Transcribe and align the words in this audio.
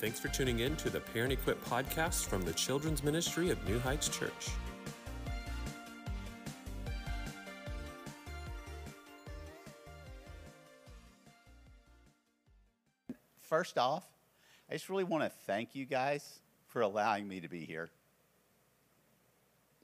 Thanks 0.00 0.18
for 0.18 0.28
tuning 0.28 0.60
in 0.60 0.76
to 0.76 0.88
the 0.88 0.98
Parent 0.98 1.30
Equip 1.30 1.62
podcast 1.62 2.24
from 2.24 2.40
the 2.40 2.54
Children's 2.54 3.04
Ministry 3.04 3.50
of 3.50 3.62
New 3.68 3.78
Heights 3.78 4.08
Church. 4.08 4.48
First 13.42 13.76
off, 13.76 14.06
I 14.70 14.72
just 14.72 14.88
really 14.88 15.04
want 15.04 15.22
to 15.22 15.28
thank 15.28 15.74
you 15.74 15.84
guys 15.84 16.38
for 16.68 16.80
allowing 16.80 17.28
me 17.28 17.40
to 17.40 17.48
be 17.48 17.66
here. 17.66 17.90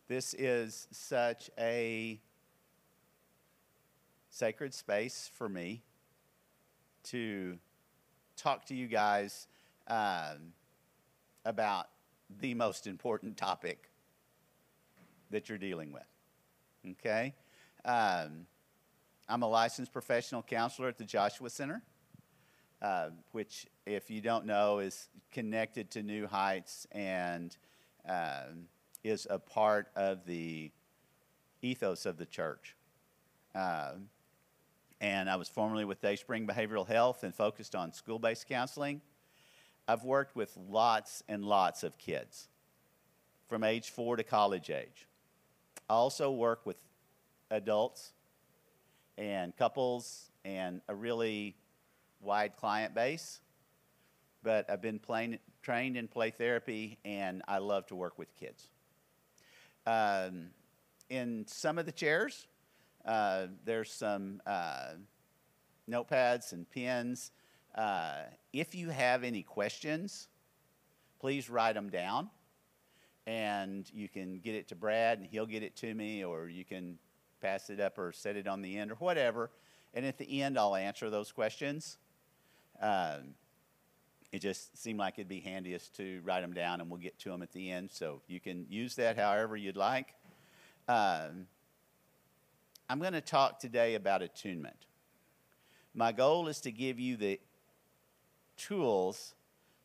This 0.08 0.32
is 0.32 0.88
such 0.92 1.50
a 1.58 2.18
sacred 4.30 4.72
space 4.72 5.30
for 5.34 5.46
me 5.46 5.82
to 7.04 7.58
talk 8.38 8.64
to 8.64 8.74
you 8.74 8.86
guys 8.86 9.46
um, 9.88 10.52
about 11.44 11.88
the 12.40 12.54
most 12.54 12.86
important 12.86 13.36
topic 13.36 13.90
that 15.30 15.48
you're 15.48 15.58
dealing 15.58 15.92
with. 15.92 16.06
Okay? 16.92 17.34
Um, 17.84 18.46
I'm 19.28 19.42
a 19.42 19.48
licensed 19.48 19.92
professional 19.92 20.42
counselor 20.42 20.88
at 20.88 20.98
the 20.98 21.04
Joshua 21.04 21.50
Center, 21.50 21.82
uh, 22.80 23.10
which, 23.32 23.66
if 23.86 24.10
you 24.10 24.20
don't 24.20 24.46
know, 24.46 24.78
is 24.78 25.08
connected 25.32 25.90
to 25.92 26.02
New 26.02 26.26
Heights 26.26 26.86
and 26.92 27.56
um, 28.08 28.68
is 29.02 29.26
a 29.28 29.38
part 29.38 29.88
of 29.96 30.24
the 30.26 30.70
ethos 31.62 32.06
of 32.06 32.18
the 32.18 32.26
church. 32.26 32.76
Um, 33.54 34.08
and 35.00 35.28
I 35.28 35.36
was 35.36 35.48
formerly 35.48 35.84
with 35.84 36.00
Dayspring 36.00 36.46
Behavioral 36.46 36.86
Health 36.86 37.22
and 37.22 37.34
focused 37.34 37.74
on 37.74 37.92
school 37.92 38.18
based 38.18 38.48
counseling. 38.48 39.00
I've 39.88 40.04
worked 40.04 40.34
with 40.34 40.56
lots 40.68 41.22
and 41.28 41.44
lots 41.44 41.82
of 41.82 41.96
kids 41.98 42.48
from 43.48 43.62
age 43.62 43.90
four 43.90 44.16
to 44.16 44.24
college 44.24 44.70
age. 44.70 45.06
I 45.88 45.94
also 45.94 46.32
work 46.32 46.66
with 46.66 46.76
adults 47.50 48.12
and 49.16 49.56
couples 49.56 50.30
and 50.44 50.80
a 50.88 50.94
really 50.94 51.54
wide 52.20 52.56
client 52.56 52.94
base. 52.94 53.40
But 54.42 54.68
I've 54.68 54.82
been 54.82 54.98
playing, 54.98 55.38
trained 55.62 55.96
in 55.96 56.08
play 56.08 56.30
therapy 56.30 56.98
and 57.04 57.42
I 57.46 57.58
love 57.58 57.86
to 57.86 57.94
work 57.94 58.18
with 58.18 58.34
kids. 58.36 58.68
Um, 59.86 60.48
in 61.08 61.44
some 61.46 61.78
of 61.78 61.86
the 61.86 61.92
chairs, 61.92 62.48
uh, 63.04 63.46
there's 63.64 63.92
some 63.92 64.42
uh, 64.46 64.94
notepads 65.88 66.52
and 66.52 66.68
pens. 66.68 67.30
Uh, 67.76 68.22
if 68.52 68.74
you 68.74 68.88
have 68.88 69.22
any 69.22 69.42
questions, 69.42 70.28
please 71.20 71.50
write 71.50 71.74
them 71.74 71.90
down. 71.90 72.30
And 73.26 73.90
you 73.92 74.08
can 74.08 74.38
get 74.38 74.54
it 74.54 74.68
to 74.68 74.76
Brad, 74.76 75.18
and 75.18 75.26
he'll 75.26 75.46
get 75.46 75.62
it 75.62 75.76
to 75.76 75.92
me, 75.92 76.24
or 76.24 76.48
you 76.48 76.64
can 76.64 76.96
pass 77.42 77.70
it 77.70 77.80
up 77.80 77.98
or 77.98 78.12
set 78.12 78.36
it 78.36 78.46
on 78.46 78.62
the 78.62 78.78
end 78.78 78.92
or 78.92 78.94
whatever. 78.94 79.50
And 79.94 80.06
at 80.06 80.16
the 80.16 80.42
end, 80.42 80.58
I'll 80.58 80.76
answer 80.76 81.10
those 81.10 81.32
questions. 81.32 81.98
Um, 82.80 83.34
it 84.32 84.40
just 84.40 84.80
seemed 84.80 84.98
like 84.98 85.14
it'd 85.18 85.28
be 85.28 85.40
handiest 85.40 85.96
to 85.96 86.20
write 86.24 86.42
them 86.42 86.52
down, 86.52 86.80
and 86.80 86.88
we'll 86.88 87.00
get 87.00 87.18
to 87.20 87.30
them 87.30 87.42
at 87.42 87.52
the 87.52 87.70
end. 87.70 87.90
So 87.90 88.22
you 88.28 88.38
can 88.40 88.66
use 88.68 88.94
that 88.96 89.16
however 89.16 89.56
you'd 89.56 89.76
like. 89.76 90.14
Um, 90.88 91.48
I'm 92.88 93.00
going 93.00 93.14
to 93.14 93.20
talk 93.20 93.58
today 93.58 93.96
about 93.96 94.22
attunement. 94.22 94.86
My 95.94 96.12
goal 96.12 96.46
is 96.46 96.60
to 96.60 96.70
give 96.70 97.00
you 97.00 97.16
the 97.16 97.40
tools 98.56 99.34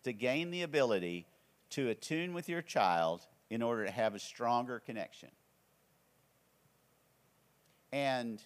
to 0.03 0.13
gain 0.13 0.51
the 0.51 0.61
ability 0.61 1.27
to 1.71 1.89
attune 1.89 2.33
with 2.33 2.49
your 2.49 2.61
child 2.61 3.27
in 3.49 3.61
order 3.61 3.85
to 3.85 3.91
have 3.91 4.15
a 4.15 4.19
stronger 4.19 4.79
connection. 4.79 5.29
And 7.91 8.41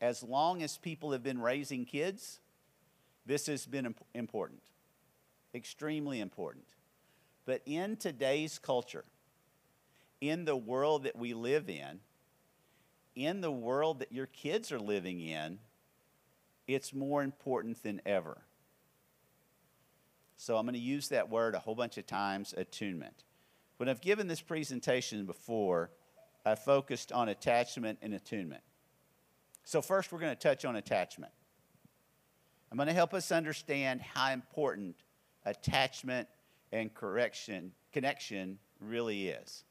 as 0.00 0.22
long 0.22 0.62
as 0.62 0.78
people 0.78 1.12
have 1.12 1.22
been 1.22 1.40
raising 1.40 1.84
kids, 1.84 2.40
this 3.26 3.46
has 3.46 3.66
been 3.66 3.94
important, 4.14 4.62
extremely 5.54 6.20
important. 6.20 6.66
But 7.46 7.62
in 7.66 7.96
today's 7.96 8.58
culture, 8.58 9.04
in 10.20 10.44
the 10.44 10.56
world 10.56 11.04
that 11.04 11.16
we 11.16 11.34
live 11.34 11.68
in, 11.68 12.00
in 13.14 13.40
the 13.40 13.50
world 13.50 14.00
that 14.00 14.12
your 14.12 14.26
kids 14.26 14.72
are 14.72 14.80
living 14.80 15.20
in, 15.20 15.58
it's 16.66 16.94
more 16.94 17.22
important 17.22 17.82
than 17.82 18.00
ever. 18.06 18.38
So 20.44 20.58
I'm 20.58 20.66
going 20.66 20.74
to 20.74 20.78
use 20.78 21.08
that 21.08 21.30
word 21.30 21.54
a 21.54 21.58
whole 21.58 21.74
bunch 21.74 21.96
of 21.96 22.06
times 22.06 22.52
attunement. 22.54 23.24
When 23.78 23.88
I've 23.88 24.02
given 24.02 24.28
this 24.28 24.42
presentation 24.42 25.24
before, 25.24 25.88
I 26.44 26.54
focused 26.54 27.12
on 27.12 27.30
attachment 27.30 27.98
and 28.02 28.12
attunement. 28.12 28.60
So, 29.64 29.80
first, 29.80 30.12
we're 30.12 30.18
going 30.18 30.36
to 30.36 30.38
touch 30.38 30.66
on 30.66 30.76
attachment. 30.76 31.32
I'm 32.70 32.76
going 32.76 32.88
to 32.88 32.92
help 32.92 33.14
us 33.14 33.32
understand 33.32 34.02
how 34.02 34.32
important 34.32 34.96
attachment 35.46 36.28
and 36.72 36.92
correction, 36.92 37.72
connection 37.90 38.58
really 38.80 39.28
is. 39.28 39.64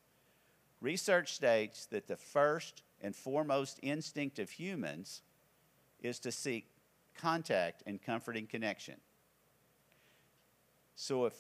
Research 0.82 1.34
states 1.34 1.86
that 1.92 2.08
the 2.08 2.18
first 2.18 2.82
and 3.00 3.16
foremost 3.16 3.80
instinct 3.84 4.40
of 4.40 4.50
humans 4.50 5.22
is 6.02 6.18
to 6.22 6.32
seek 6.32 6.66
contact 7.16 7.84
and 7.86 8.02
comforting 8.02 8.48
connection. 8.48 8.96
So, 10.96 11.26
if 11.26 11.34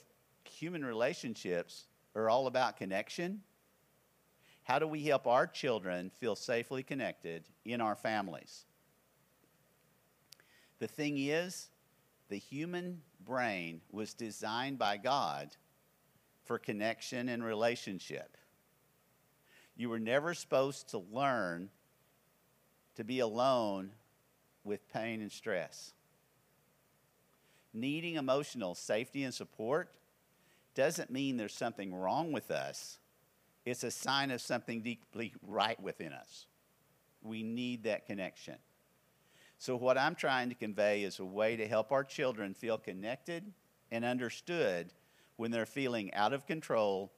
human 0.45 0.83
relationships 0.83 1.85
are 2.15 2.29
all 2.29 2.47
about 2.47 2.77
connection, 2.77 3.41
how 4.63 4.79
do 4.79 4.87
we 4.87 5.03
help 5.03 5.27
our 5.27 5.45
children 5.45 6.09
feel 6.09 6.35
safely 6.35 6.83
connected 6.83 7.43
in 7.65 7.81
our 7.81 7.95
families? 7.95 8.65
The 10.79 10.87
thing 10.87 11.17
is, 11.17 11.69
the 12.29 12.37
human 12.37 13.01
brain 13.25 13.81
was 13.91 14.13
designed 14.13 14.79
by 14.79 14.97
God 14.97 15.55
for 16.45 16.57
connection 16.57 17.29
and 17.29 17.43
relationship. 17.43 18.37
You 19.75 19.89
were 19.89 19.99
never 19.99 20.33
supposed 20.33 20.89
to 20.89 21.03
learn 21.11 21.69
to 22.95 23.03
be 23.03 23.19
alone 23.19 23.91
with 24.63 24.91
pain 24.91 25.21
and 25.21 25.31
stress. 25.31 25.93
Needing 27.73 28.15
emotional 28.15 28.75
safety 28.75 29.23
and 29.23 29.33
support 29.33 29.89
doesn't 30.75 31.09
mean 31.09 31.37
there's 31.37 31.53
something 31.53 31.93
wrong 31.93 32.31
with 32.31 32.51
us. 32.51 32.99
It's 33.65 33.83
a 33.83 33.91
sign 33.91 34.31
of 34.31 34.41
something 34.41 34.81
deeply 34.81 35.33
right 35.41 35.79
within 35.81 36.13
us. 36.13 36.45
We 37.21 37.41
need 37.43 37.83
that 37.83 38.05
connection. 38.05 38.55
So, 39.57 39.75
what 39.77 39.97
I'm 39.97 40.15
trying 40.15 40.49
to 40.49 40.55
convey 40.55 41.03
is 41.03 41.19
a 41.19 41.25
way 41.25 41.55
to 41.55 41.67
help 41.67 41.91
our 41.91 42.03
children 42.03 42.53
feel 42.53 42.77
connected 42.77 43.53
and 43.91 44.03
understood 44.03 44.91
when 45.37 45.51
they're 45.51 45.65
feeling 45.65 46.13
out 46.13 46.33
of 46.33 46.45
control 46.45 47.11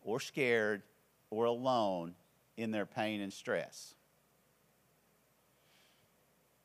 or 0.00 0.18
scared 0.18 0.82
or 1.30 1.44
alone 1.44 2.14
in 2.56 2.70
their 2.70 2.86
pain 2.86 3.20
and 3.20 3.32
stress. 3.32 3.94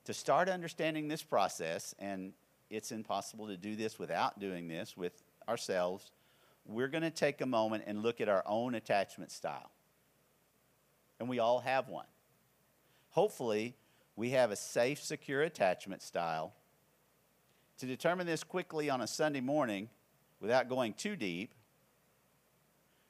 To 0.06 0.14
start 0.14 0.48
understanding 0.48 1.08
this 1.08 1.22
process, 1.22 1.94
and 2.00 2.34
it's 2.70 2.92
impossible 2.92 3.48
to 3.48 3.58
do 3.58 3.76
this 3.76 3.98
without 3.98 4.40
doing 4.40 4.68
this 4.68 4.96
with 4.96 5.24
ourselves, 5.48 6.12
we're 6.66 6.88
going 6.88 7.04
to 7.04 7.10
take 7.10 7.42
a 7.42 7.46
moment 7.46 7.84
and 7.88 8.04
look 8.04 8.22
at 8.22 8.30
our 8.30 8.44
own 8.46 8.76
attachment 8.76 9.32
style. 9.32 9.72
And 11.20 11.28
we 11.28 11.40
all 11.40 11.60
have 11.60 11.90
one. 11.90 12.06
Hopefully, 13.10 13.76
we 14.16 14.32
have 14.32 14.52
a 14.52 14.56
safe, 14.56 15.02
secure 15.02 15.42
attachment 15.42 16.02
style. 16.02 16.54
To 17.80 17.86
determine 17.86 18.28
this 18.28 18.44
quickly 18.44 18.90
on 18.90 19.02
a 19.02 19.08
Sunday 19.08 19.42
morning 19.42 19.90
without 20.40 20.70
going 20.70 20.94
too 20.94 21.16
deep, 21.16 21.54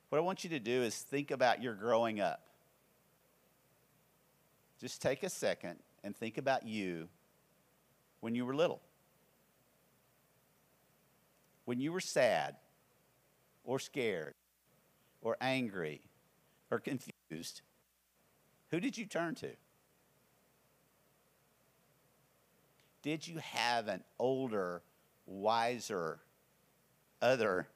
what 0.09 0.17
I 0.17 0.21
want 0.21 0.43
you 0.43 0.49
to 0.51 0.59
do 0.59 0.81
is 0.83 0.95
think 0.95 1.31
about 1.31 1.61
your 1.61 1.73
growing 1.73 2.19
up. 2.19 2.41
Just 4.79 5.01
take 5.01 5.23
a 5.23 5.29
second 5.29 5.77
and 6.03 6.15
think 6.15 6.37
about 6.37 6.65
you 6.65 7.09
when 8.21 8.33
you 8.33 8.45
were 8.45 8.55
little. 8.55 8.81
When 11.69 11.79
you 11.79 11.91
were 11.91 11.99
sad 11.99 12.55
or 13.63 13.77
scared 13.77 14.33
or 15.21 15.37
angry 15.39 16.01
or 16.71 16.79
confused, 16.79 17.61
who 18.71 18.79
did 18.79 18.97
you 18.97 19.05
turn 19.05 19.35
to? 19.35 19.51
Did 23.03 23.27
you 23.27 23.37
have 23.37 23.87
an 23.87 24.03
older, 24.17 24.81
wiser, 25.27 26.21
other, 27.21 27.67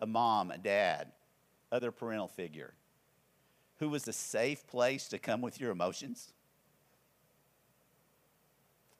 a 0.00 0.06
mom, 0.08 0.50
a 0.50 0.58
dad, 0.58 1.12
other 1.70 1.92
parental 1.92 2.26
figure 2.26 2.74
who 3.76 3.88
was 3.88 4.08
a 4.08 4.12
safe 4.12 4.66
place 4.66 5.06
to 5.10 5.20
come 5.20 5.42
with 5.42 5.60
your 5.60 5.70
emotions? 5.70 6.32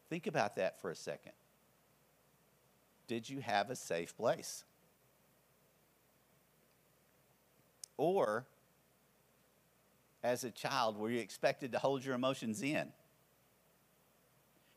Think 0.08 0.28
about 0.28 0.54
that 0.54 0.80
for 0.80 0.92
a 0.92 0.96
second. 0.96 1.32
Did 3.06 3.28
you 3.28 3.40
have 3.40 3.70
a 3.70 3.76
safe 3.76 4.16
place? 4.16 4.64
Or, 7.96 8.46
as 10.22 10.44
a 10.44 10.50
child, 10.50 10.98
were 10.98 11.10
you 11.10 11.20
expected 11.20 11.72
to 11.72 11.78
hold 11.78 12.04
your 12.04 12.14
emotions 12.14 12.62
in? 12.62 12.88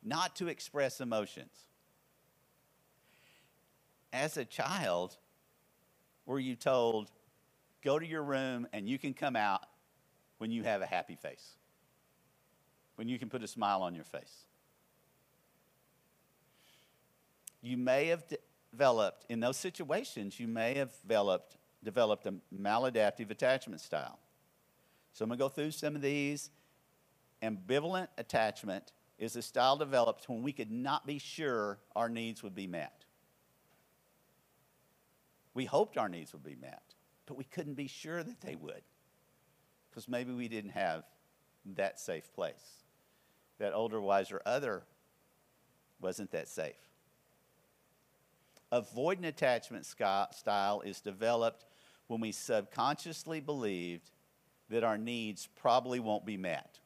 Not 0.03 0.35
to 0.37 0.47
express 0.47 1.01
emotions. 1.01 1.51
As 4.13 4.37
a 4.37 4.45
child, 4.45 5.17
were 6.25 6.39
you 6.39 6.55
told, 6.55 7.11
go 7.83 7.99
to 7.99 8.05
your 8.05 8.23
room 8.23 8.67
and 8.71 8.87
you 8.87 8.97
can 8.97 9.13
come 9.13 9.35
out 9.35 9.65
when 10.37 10.51
you 10.51 10.63
have 10.63 10.81
a 10.81 10.85
happy 10.85 11.15
face, 11.15 11.55
when 12.95 13.09
you 13.09 13.19
can 13.19 13.29
put 13.29 13.43
a 13.43 13.47
smile 13.47 13.81
on 13.81 13.93
your 13.95 14.05
face? 14.05 14.45
You 17.61 17.77
may 17.77 18.07
have 18.07 18.23
developed, 18.71 19.25
in 19.29 19.39
those 19.39 19.57
situations, 19.57 20.39
you 20.39 20.47
may 20.47 20.75
have 20.75 20.91
developed, 21.01 21.57
developed 21.83 22.25
a 22.25 22.35
maladaptive 22.55 23.29
attachment 23.31 23.81
style. 23.81 24.19
So 25.13 25.23
I'm 25.23 25.29
going 25.29 25.39
to 25.39 25.43
go 25.43 25.49
through 25.49 25.71
some 25.71 25.95
of 25.95 26.01
these. 26.01 26.49
Ambivalent 27.43 28.07
attachment 28.17 28.91
is 29.17 29.35
a 29.35 29.41
style 29.41 29.75
developed 29.77 30.29
when 30.29 30.43
we 30.43 30.53
could 30.53 30.71
not 30.71 31.05
be 31.05 31.19
sure 31.19 31.79
our 31.95 32.09
needs 32.09 32.41
would 32.43 32.55
be 32.55 32.67
met. 32.67 33.05
We 35.53 35.65
hoped 35.65 35.97
our 35.97 36.07
needs 36.07 36.31
would 36.31 36.43
be 36.43 36.55
met, 36.55 36.83
but 37.25 37.37
we 37.37 37.43
couldn't 37.43 37.73
be 37.73 37.87
sure 37.87 38.23
that 38.23 38.39
they 38.41 38.55
would 38.55 38.81
because 39.89 40.07
maybe 40.07 40.31
we 40.31 40.47
didn't 40.47 40.71
have 40.71 41.03
that 41.75 41.99
safe 41.99 42.31
place. 42.33 42.83
That 43.57 43.73
older, 43.73 43.99
wiser 43.99 44.41
other 44.45 44.83
wasn't 45.99 46.31
that 46.31 46.47
safe. 46.47 46.88
Avoidant 48.71 49.25
attachment 49.25 49.85
style 49.85 50.81
is 50.81 51.01
developed 51.01 51.65
when 52.07 52.21
we 52.21 52.31
subconsciously 52.31 53.39
believed 53.39 54.11
that 54.69 54.83
our 54.83 54.97
needs 54.97 55.47
probably 55.59 55.99
won't 55.99 56.25
be 56.25 56.37
met. 56.37 56.79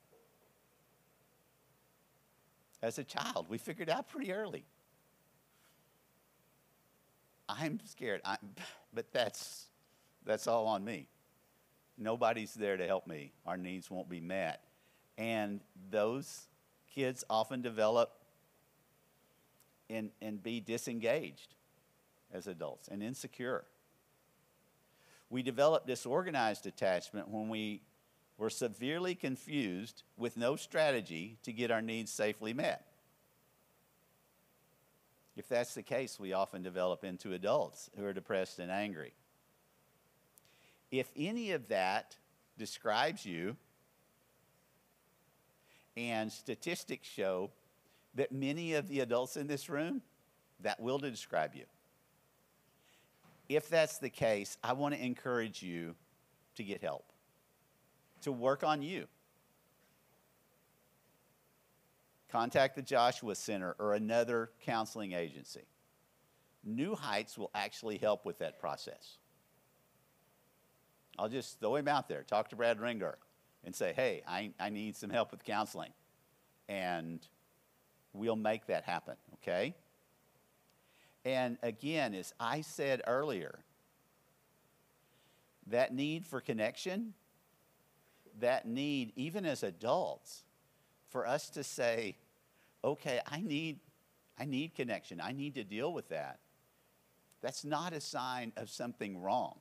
As 2.82 3.00
a 3.00 3.04
child, 3.04 3.48
we 3.50 3.58
figured 3.58 3.90
out 3.90 4.10
pretty 4.10 4.32
early. 4.32 4.66
I'm 7.50 7.80
scared, 7.86 8.22
I'm, 8.24 8.38
but 8.94 9.12
that's, 9.12 9.68
that's 10.26 10.48
all 10.48 10.68
on 10.68 10.84
me. 10.84 11.08
Nobody's 11.98 12.54
there 12.54 12.78
to 12.78 12.88
help 12.88 13.08
me. 13.08 13.34
Our 13.46 13.58
needs 13.58 13.92
won't 13.92 14.10
be 14.10 14.22
met. 14.22 14.64
And 15.18 15.60
those 15.92 16.48
kids 16.94 17.24
often 17.30 17.62
develop 17.62 18.12
and, 19.90 20.10
and 20.22 20.42
be 20.42 20.60
disengaged 20.60 21.56
as 22.34 22.48
adults 22.48 22.88
and 22.88 23.02
insecure. 23.02 23.66
We 25.30 25.44
develop 25.44 25.88
disorganized 25.88 26.66
attachment 26.66 27.30
when 27.30 27.50
we 27.50 27.82
were 28.38 28.50
severely 28.50 29.16
confused 29.16 30.04
with 30.18 30.38
no 30.38 30.56
strategy 30.56 31.38
to 31.44 31.54
get 31.54 31.72
our 31.72 31.82
needs 31.82 32.12
safely 32.12 32.54
met. 32.54 32.86
If 35.36 35.48
that's 35.48 35.74
the 35.74 35.84
case, 35.84 36.20
we 36.20 36.34
often 36.34 36.62
develop 36.62 37.04
into 37.04 37.34
adults 37.34 37.90
who 37.98 38.06
are 38.06 38.14
depressed 38.14 38.60
and 38.60 38.72
angry. 38.72 39.14
If 40.92 41.10
any 41.16 41.52
of 41.52 41.70
that 41.70 42.16
describes 42.58 43.26
you, 43.26 43.56
and 45.98 46.32
statistics 46.32 47.08
show 47.08 47.52
that 48.16 48.32
many 48.32 48.74
of 48.74 48.88
the 48.88 49.00
adults 49.00 49.38
in 49.38 49.48
this 49.48 49.70
room, 49.70 50.02
that 50.60 50.80
will 50.80 51.00
describe 51.00 51.56
you 51.56 51.66
if 53.56 53.70
that's 53.70 53.98
the 53.98 54.10
case, 54.10 54.58
I 54.64 54.74
want 54.74 54.96
to 54.96 55.04
encourage 55.04 55.62
you 55.62 55.96
to 56.56 56.64
get 56.64 56.82
help, 56.82 57.06
to 58.22 58.32
work 58.32 58.64
on 58.64 58.82
you. 58.82 59.08
Contact 62.32 62.76
the 62.76 62.82
Joshua 62.82 63.36
Center 63.36 63.76
or 63.78 63.94
another 63.94 64.50
counseling 64.66 65.14
agency. 65.14 65.66
New 66.64 66.96
Heights 66.96 67.38
will 67.38 67.52
actually 67.54 67.98
help 67.98 68.26
with 68.26 68.40
that 68.40 68.60
process. 68.60 69.18
I'll 71.20 71.30
just 71.30 71.60
throw 71.60 71.76
him 71.76 71.88
out 71.88 72.08
there. 72.08 72.24
Talk 72.24 72.50
to 72.50 72.56
Brad 72.56 72.80
Ringer 72.80 73.18
and 73.64 73.76
say, 73.76 73.94
hey, 73.96 74.24
I, 74.28 74.52
I 74.60 74.70
need 74.70 74.96
some 74.96 75.10
help 75.10 75.32
with 75.32 75.44
counseling. 75.44 75.92
And 76.68 77.20
we'll 78.14 78.36
make 78.36 78.68
that 78.68 78.84
happen, 78.84 79.16
okay? 79.36 79.76
And 81.26 81.58
again, 81.64 82.14
as 82.14 82.34
I 82.40 82.62
said 82.62 83.02
earlier, 83.08 83.60
that 85.68 85.94
need 85.94 86.26
for 86.26 86.42
connection, 86.42 87.14
that 88.40 88.68
need, 88.68 89.14
even 89.16 89.46
as 89.46 89.64
adults, 89.64 90.44
for 91.10 91.26
us 91.26 91.50
to 91.52 91.64
say, 91.64 92.18
okay, 92.84 93.22
I 93.32 93.40
need, 93.40 93.80
I 94.38 94.46
need 94.46 94.76
connection. 94.76 95.22
I 95.22 95.32
need 95.32 95.56
to 95.56 95.64
deal 95.64 95.94
with 95.94 96.10
that. 96.10 96.40
That's 97.42 97.64
not 97.64 97.94
a 97.94 98.02
sign 98.02 98.52
of 98.58 98.70
something 98.70 99.22
wrong. 99.22 99.60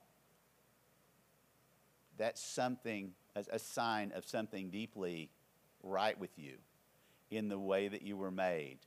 That's 2.17 2.43
something, 2.43 3.13
a 3.35 3.59
sign 3.59 4.13
of 4.15 4.27
something 4.27 4.71
deeply 4.71 5.31
right 5.83 6.19
with 6.19 6.39
you 6.39 6.55
in 7.31 7.49
the 7.49 7.59
way 7.59 7.89
that 7.89 8.03
you 8.03 8.17
were 8.17 8.31
made 8.31 8.79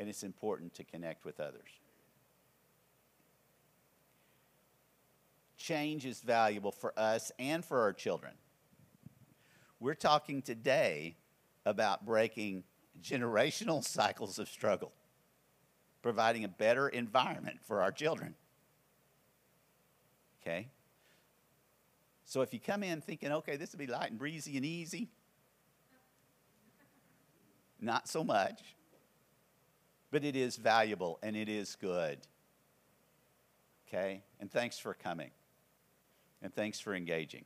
and 0.00 0.08
it's 0.08 0.22
important 0.22 0.72
to 0.72 0.82
connect 0.82 1.26
with 1.26 1.38
others. 1.38 1.68
Change 5.58 6.06
is 6.06 6.22
valuable 6.22 6.72
for 6.72 6.98
us 6.98 7.30
and 7.38 7.62
for 7.62 7.80
our 7.82 7.92
children. 7.92 8.32
We're 9.78 9.94
talking 9.94 10.40
today 10.40 11.16
about 11.66 12.06
breaking 12.06 12.64
generational 13.02 13.84
cycles 13.86 14.38
of 14.38 14.48
struggle, 14.48 14.92
providing 16.00 16.44
a 16.44 16.48
better 16.48 16.88
environment 16.88 17.58
for 17.62 17.82
our 17.82 17.92
children. 17.92 18.34
Okay? 20.40 20.68
So 22.24 22.40
if 22.40 22.54
you 22.54 22.60
come 22.60 22.82
in 22.82 23.02
thinking, 23.02 23.32
okay, 23.32 23.56
this 23.56 23.72
will 23.72 23.80
be 23.80 23.86
light 23.86 24.08
and 24.08 24.18
breezy 24.18 24.56
and 24.56 24.64
easy, 24.64 25.10
not 27.78 28.08
so 28.08 28.24
much 28.24 28.62
but 30.10 30.24
it 30.24 30.36
is 30.36 30.56
valuable 30.56 31.18
and 31.22 31.36
it 31.36 31.48
is 31.48 31.76
good. 31.80 32.18
Okay? 33.88 34.22
And 34.40 34.50
thanks 34.50 34.78
for 34.78 34.94
coming. 34.94 35.30
And 36.42 36.54
thanks 36.54 36.80
for 36.80 36.94
engaging. 36.94 37.44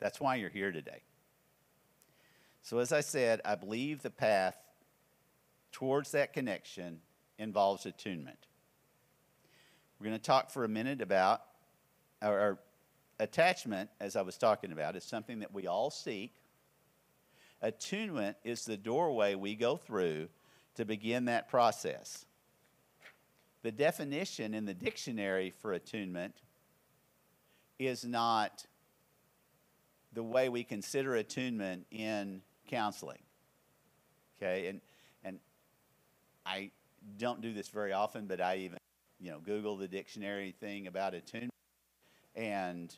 That's 0.00 0.20
why 0.20 0.36
you're 0.36 0.50
here 0.50 0.72
today. 0.72 1.02
So, 2.62 2.78
as 2.78 2.92
I 2.92 3.00
said, 3.00 3.40
I 3.44 3.54
believe 3.54 4.02
the 4.02 4.10
path 4.10 4.56
towards 5.72 6.12
that 6.12 6.32
connection 6.32 7.00
involves 7.38 7.86
attunement. 7.86 8.46
We're 9.98 10.06
going 10.06 10.18
to 10.18 10.22
talk 10.22 10.50
for 10.50 10.64
a 10.64 10.68
minute 10.68 11.00
about 11.02 11.42
our, 12.22 12.58
attachment, 13.18 13.90
as 14.00 14.16
I 14.16 14.22
was 14.22 14.36
talking 14.38 14.72
about, 14.72 14.96
is 14.96 15.04
something 15.04 15.40
that 15.40 15.52
we 15.52 15.66
all 15.66 15.90
seek 15.90 16.39
Attunement 17.62 18.36
is 18.42 18.64
the 18.64 18.76
doorway 18.76 19.34
we 19.34 19.54
go 19.54 19.76
through 19.76 20.28
to 20.76 20.84
begin 20.84 21.26
that 21.26 21.48
process. 21.48 22.24
The 23.62 23.72
definition 23.72 24.54
in 24.54 24.64
the 24.64 24.72
dictionary 24.72 25.50
for 25.50 25.72
attunement 25.72 26.34
is 27.78 28.04
not 28.04 28.64
the 30.12 30.22
way 30.22 30.48
we 30.48 30.64
consider 30.64 31.16
attunement 31.16 31.86
in 31.90 32.40
counseling. 32.68 33.18
Okay, 34.38 34.68
and 34.68 34.80
and 35.22 35.38
I 36.46 36.70
don't 37.18 37.42
do 37.42 37.52
this 37.52 37.68
very 37.68 37.92
often, 37.92 38.26
but 38.26 38.40
I 38.40 38.56
even 38.56 38.78
you 39.20 39.30
know 39.30 39.38
Google 39.38 39.76
the 39.76 39.88
dictionary 39.88 40.54
thing 40.58 40.86
about 40.86 41.12
attunement, 41.12 41.52
and 42.34 42.94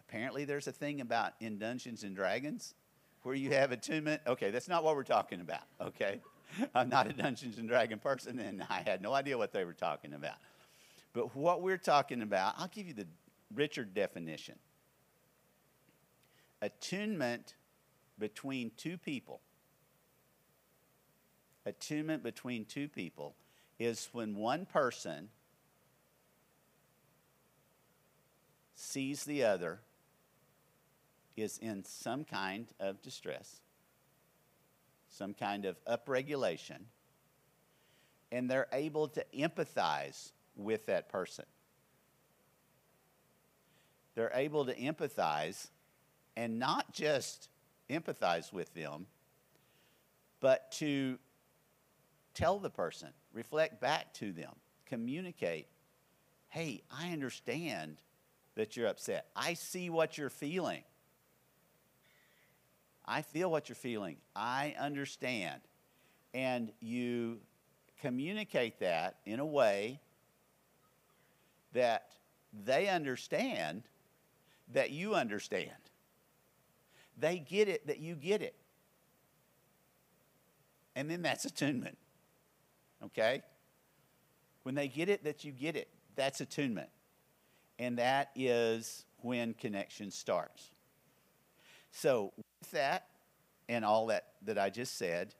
apparently 0.00 0.46
there's 0.46 0.66
a 0.66 0.72
thing 0.72 1.02
about 1.02 1.34
in 1.40 1.58
Dungeons 1.58 2.02
and 2.02 2.16
Dragons 2.16 2.74
where 3.22 3.34
you 3.34 3.50
have 3.50 3.72
attunement. 3.72 4.22
Okay, 4.26 4.50
that's 4.50 4.68
not 4.68 4.84
what 4.84 4.96
we're 4.96 5.02
talking 5.02 5.40
about, 5.40 5.62
okay? 5.80 6.20
I'm 6.74 6.88
not 6.88 7.06
a 7.06 7.12
Dungeons 7.12 7.58
and 7.58 7.68
Dragon 7.68 7.98
person, 7.98 8.38
and 8.38 8.64
I 8.68 8.82
had 8.84 9.02
no 9.02 9.12
idea 9.12 9.36
what 9.38 9.52
they 9.52 9.64
were 9.64 9.72
talking 9.72 10.14
about. 10.14 10.36
But 11.12 11.34
what 11.36 11.62
we're 11.62 11.78
talking 11.78 12.22
about, 12.22 12.54
I'll 12.58 12.68
give 12.68 12.86
you 12.86 12.94
the 12.94 13.06
Richard 13.54 13.94
definition 13.94 14.56
attunement 16.62 17.54
between 18.18 18.70
two 18.76 18.98
people. 18.98 19.40
Attunement 21.66 22.22
between 22.22 22.64
two 22.64 22.88
people 22.88 23.34
is 23.78 24.08
when 24.12 24.36
one 24.36 24.66
person 24.66 25.30
sees 28.74 29.24
the 29.24 29.44
other 29.44 29.80
is 31.40 31.58
in 31.58 31.84
some 31.84 32.24
kind 32.24 32.66
of 32.78 33.02
distress, 33.02 33.60
some 35.08 35.34
kind 35.34 35.64
of 35.64 35.76
upregulation, 35.84 36.80
and 38.32 38.50
they're 38.50 38.68
able 38.72 39.08
to 39.08 39.24
empathize 39.36 40.32
with 40.56 40.86
that 40.86 41.08
person. 41.08 41.44
They're 44.14 44.32
able 44.34 44.66
to 44.66 44.74
empathize 44.74 45.68
and 46.36 46.58
not 46.58 46.92
just 46.92 47.48
empathize 47.88 48.52
with 48.52 48.72
them, 48.74 49.06
but 50.40 50.70
to 50.72 51.18
tell 52.34 52.58
the 52.58 52.70
person, 52.70 53.08
reflect 53.32 53.80
back 53.80 54.12
to 54.14 54.32
them, 54.32 54.52
communicate 54.86 55.66
hey, 56.50 56.82
I 56.90 57.12
understand 57.12 57.96
that 58.56 58.76
you're 58.76 58.88
upset. 58.88 59.28
I 59.34 59.54
see 59.54 59.88
what 59.88 60.18
you're 60.18 60.30
feeling. 60.30 60.82
I 63.10 63.22
feel 63.22 63.50
what 63.50 63.68
you're 63.68 63.74
feeling. 63.74 64.18
I 64.36 64.76
understand. 64.78 65.62
And 66.32 66.70
you 66.78 67.40
communicate 68.00 68.78
that 68.78 69.16
in 69.26 69.40
a 69.40 69.44
way 69.44 69.98
that 71.72 72.12
they 72.64 72.88
understand 72.88 73.82
that 74.72 74.92
you 74.92 75.16
understand. 75.16 75.72
They 77.18 77.40
get 77.40 77.68
it 77.68 77.88
that 77.88 77.98
you 77.98 78.14
get 78.14 78.42
it. 78.42 78.54
And 80.94 81.10
then 81.10 81.20
that's 81.20 81.44
attunement. 81.44 81.98
Okay? 83.04 83.42
When 84.62 84.76
they 84.76 84.86
get 84.86 85.08
it 85.08 85.24
that 85.24 85.42
you 85.42 85.50
get 85.50 85.74
it, 85.74 85.88
that's 86.14 86.40
attunement. 86.40 86.90
And 87.76 87.98
that 87.98 88.30
is 88.36 89.04
when 89.18 89.54
connection 89.54 90.12
starts. 90.12 90.70
So, 91.90 92.32
that 92.68 93.06
and 93.68 93.84
all 93.84 94.06
that 94.06 94.26
that 94.42 94.58
I 94.58 94.70
just 94.70 94.96
said, 94.96 95.34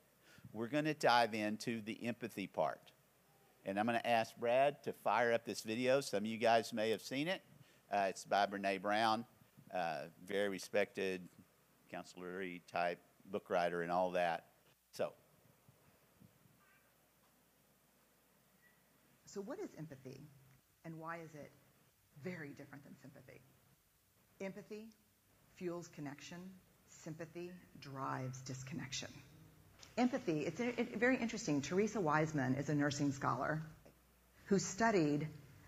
we're 0.53 0.69
going 0.69 0.85
to 0.85 0.95
dive 0.95 1.35
into 1.35 1.81
the 1.83 2.07
empathy 2.07 2.47
part. 2.47 2.81
And 3.65 3.79
I'm 3.79 3.87
going 3.87 3.99
to 3.99 4.07
ask 4.07 4.35
Brad 4.37 4.83
to 4.85 4.93
fire 4.93 5.33
up 5.33 5.45
this 5.45 5.61
video. 5.61 6.01
Some 6.01 6.25
of 6.25 6.27
you 6.27 6.39
guys 6.39 6.73
may 6.73 6.91
have 6.91 7.03
seen 7.03 7.29
it. 7.29 7.43
Uh, 7.93 8.07
it's 8.09 8.25
by 8.25 8.47
Brene 8.47 8.81
Brown, 8.81 9.25
uh, 9.75 10.05
very 10.27 10.49
respected 10.49 11.29
counselor 11.91 12.45
type 12.71 12.99
book 13.31 13.51
writer 13.51 13.83
and 13.83 13.93
all 13.93 14.11
that. 14.13 14.47
So. 14.93 15.13
So, 19.27 19.41
what 19.41 19.61
is 19.61 19.71
empathy? 19.79 20.23
And 20.85 20.99
why 20.99 21.19
is 21.25 21.35
it 21.35 21.53
very 22.25 22.51
different 22.51 22.85
than 22.85 22.97
sympathy? 23.01 23.41
Empathy 24.41 24.89
fuels 25.55 25.89
connection, 25.89 26.39
sympathy 27.05 27.51
drives 27.81 28.41
disconnection. 28.43 29.09
Empathy, 29.97 30.41
it's 30.41 30.61
very 30.97 31.17
interesting. 31.17 31.61
Theresa 31.63 32.01
Wiseman 32.01 32.55
is 32.55 32.69
a 32.69 32.75
nursing 32.75 33.13
scholar 33.13 33.63
who 34.47 34.59
studied 34.59 35.27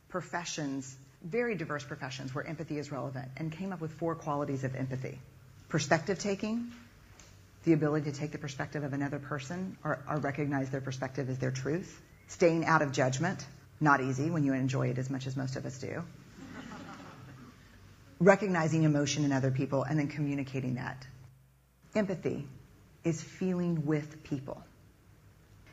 professions, 0.08 0.96
very 1.22 1.54
diverse 1.54 1.84
professions 1.84 2.34
where 2.34 2.46
empathy 2.46 2.78
is 2.78 2.92
relevant, 2.92 3.28
and 3.36 3.52
came 3.52 3.72
up 3.72 3.80
with 3.80 3.92
four 3.92 4.14
qualities 4.14 4.64
of 4.64 4.74
empathy 4.74 5.18
perspective 5.72 6.18
taking, 6.18 6.70
the 7.64 7.72
ability 7.72 8.10
to 8.10 8.16
take 8.16 8.30
the 8.30 8.38
perspective 8.38 8.84
of 8.84 8.92
another 8.92 9.18
person 9.18 9.78
or, 9.82 9.98
or 10.06 10.18
recognize 10.18 10.68
their 10.68 10.82
perspective 10.82 11.30
as 11.30 11.38
their 11.38 11.50
truth, 11.50 11.98
staying 12.28 12.66
out 12.66 12.82
of 12.82 12.92
judgment, 12.92 13.42
not 13.80 14.02
easy 14.02 14.28
when 14.28 14.44
you 14.44 14.52
enjoy 14.52 14.88
it 14.88 14.98
as 14.98 15.08
much 15.08 15.26
as 15.26 15.34
most 15.34 15.56
of 15.56 15.64
us 15.64 15.78
do. 15.78 16.02
Recognizing 18.20 18.82
emotion 18.82 19.24
in 19.24 19.32
other 19.32 19.50
people 19.50 19.82
and 19.82 19.98
then 19.98 20.08
communicating 20.08 20.74
that. 20.74 21.06
Empathy 21.94 22.46
is 23.04 23.22
feeling 23.22 23.86
with 23.86 24.22
people. 24.24 24.62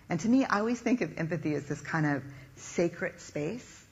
And 0.09 0.19
to 0.21 0.27
me, 0.27 0.45
I 0.45 0.59
always 0.59 0.79
think 0.79 1.01
of 1.01 1.17
empathy 1.17 1.53
as 1.53 1.65
this 1.65 1.79
kind 1.81 2.05
of 2.05 2.23
sacred 2.55 3.19
space 3.21 3.85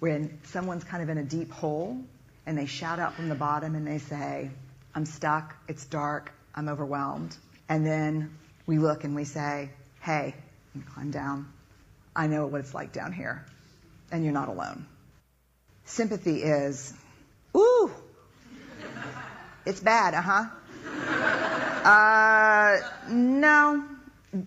when 0.00 0.40
someone's 0.44 0.84
kind 0.84 1.02
of 1.02 1.08
in 1.08 1.18
a 1.18 1.24
deep 1.24 1.52
hole 1.52 1.98
and 2.46 2.58
they 2.58 2.66
shout 2.66 2.98
out 2.98 3.14
from 3.14 3.28
the 3.28 3.34
bottom 3.34 3.74
and 3.74 3.86
they 3.86 3.98
say, 3.98 4.50
I'm 4.94 5.06
stuck, 5.06 5.54
it's 5.68 5.84
dark, 5.86 6.32
I'm 6.54 6.68
overwhelmed. 6.68 7.36
And 7.68 7.86
then 7.86 8.36
we 8.66 8.78
look 8.78 9.04
and 9.04 9.14
we 9.14 9.24
say, 9.24 9.70
hey, 10.00 10.34
climb 10.92 11.10
down. 11.10 11.52
I 12.14 12.26
know 12.26 12.46
what 12.46 12.60
it's 12.60 12.74
like 12.74 12.92
down 12.92 13.12
here, 13.12 13.44
and 14.10 14.22
you're 14.22 14.34
not 14.34 14.48
alone. 14.48 14.86
Sympathy 15.84 16.42
is, 16.42 16.92
ooh, 17.56 17.90
it's 19.64 19.80
bad, 19.80 20.14
uh-huh. 20.14 21.41
Uh, 21.82 22.78
no. 23.08 23.84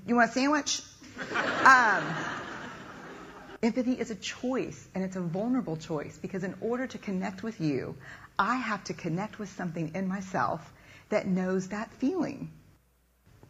You 0.08 0.16
want 0.16 0.30
a 0.30 0.34
sandwich? 0.34 0.82
Um, 1.64 2.04
empathy 3.62 3.94
is 3.94 4.10
a 4.10 4.16
choice, 4.16 4.88
and 4.96 5.04
it's 5.04 5.16
a 5.16 5.22
vulnerable 5.22 5.78
choice, 5.78 6.18
because 6.22 6.44
in 6.44 6.56
order 6.62 6.88
to 6.88 6.98
connect 6.98 7.44
with 7.44 7.60
you, 7.60 7.96
I 8.40 8.56
have 8.56 8.84
to 8.86 8.94
connect 8.94 9.38
with 9.38 9.50
something 9.50 9.92
in 9.96 10.08
myself 10.08 10.62
that 11.10 11.28
knows 11.28 11.70
that 11.70 11.92
feeling. 11.94 12.52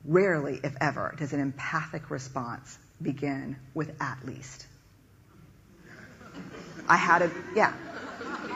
Rarely, 0.04 0.60
if 0.63 0.75
ever, 0.82 1.15
does 1.18 1.34
an 1.34 1.39
empathic 1.39 2.10
response 2.10 2.77
begin 3.01 3.56
with 3.74 3.96
at 4.01 4.25
least. 4.25 4.65
I 6.88 6.98
had 6.98 7.22
a, 7.24 7.32
yeah. 7.56 7.74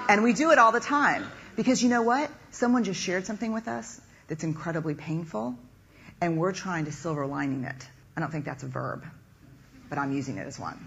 And 0.08 0.24
we 0.24 0.34
do 0.34 0.52
it 0.52 0.58
all 0.58 0.72
the 0.72 0.80
time. 0.80 1.26
Because 1.56 1.84
you 1.84 1.90
know 1.90 2.04
what? 2.04 2.32
Someone 2.52 2.84
just 2.84 3.02
shared 3.02 3.26
something 3.26 3.52
with 3.52 3.68
us 3.68 4.00
that's 4.30 4.44
incredibly 4.44 4.94
painful, 4.94 5.58
and 6.22 6.38
we're 6.38 6.54
trying 6.54 6.86
to 6.86 6.92
silver 6.92 7.26
lining 7.26 7.64
it. 7.66 7.88
I 8.16 8.22
don't 8.22 8.32
think 8.32 8.46
that's 8.46 8.64
a 8.64 8.68
verb, 8.68 9.04
but 9.90 9.98
I'm 9.98 10.14
using 10.14 10.38
it 10.38 10.48
as 10.48 10.60
one. 10.60 10.80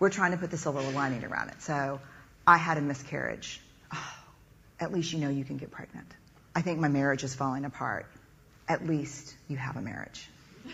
We're 0.00 0.10
trying 0.10 0.32
to 0.32 0.36
put 0.36 0.50
the 0.50 0.58
silver 0.58 0.82
lining 0.82 1.24
around 1.24 1.48
it. 1.50 1.62
So 1.62 2.00
I 2.46 2.56
had 2.56 2.76
a 2.76 2.80
miscarriage. 2.80 3.60
Oh, 3.92 4.14
at 4.80 4.92
least 4.92 5.12
you 5.12 5.20
know 5.20 5.28
you 5.28 5.44
can 5.44 5.56
get 5.56 5.70
pregnant. 5.70 6.08
I 6.54 6.62
think 6.62 6.80
my 6.80 6.88
marriage 6.88 7.22
is 7.22 7.34
falling 7.34 7.64
apart. 7.64 8.06
At 8.68 8.86
least 8.86 9.34
you 9.48 9.56
have 9.56 9.76
a 9.76 9.80
marriage. 9.80 10.28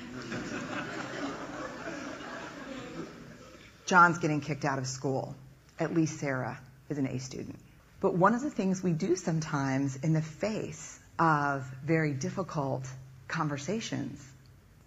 John's 3.86 4.18
getting 4.18 4.40
kicked 4.40 4.64
out 4.64 4.78
of 4.78 4.86
school. 4.86 5.36
At 5.78 5.94
least 5.94 6.18
Sarah 6.18 6.58
is 6.88 6.96
an 6.96 7.06
A 7.06 7.18
student. 7.18 7.58
But 8.00 8.14
one 8.14 8.34
of 8.34 8.40
the 8.40 8.50
things 8.50 8.82
we 8.82 8.92
do 8.92 9.16
sometimes 9.16 9.96
in 9.96 10.14
the 10.14 10.22
face 10.22 10.98
of 11.18 11.64
very 11.84 12.12
difficult 12.12 12.86
conversations 13.28 14.24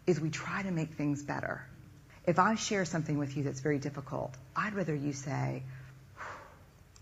is 0.05 0.19
we 0.19 0.29
try 0.29 0.61
to 0.63 0.71
make 0.71 0.93
things 0.93 1.21
better. 1.23 1.65
If 2.25 2.39
I 2.39 2.55
share 2.55 2.85
something 2.85 3.17
with 3.17 3.37
you 3.37 3.43
that's 3.43 3.61
very 3.61 3.79
difficult, 3.79 4.35
I'd 4.55 4.73
rather 4.73 4.93
you 4.93 5.13
say, 5.13 5.63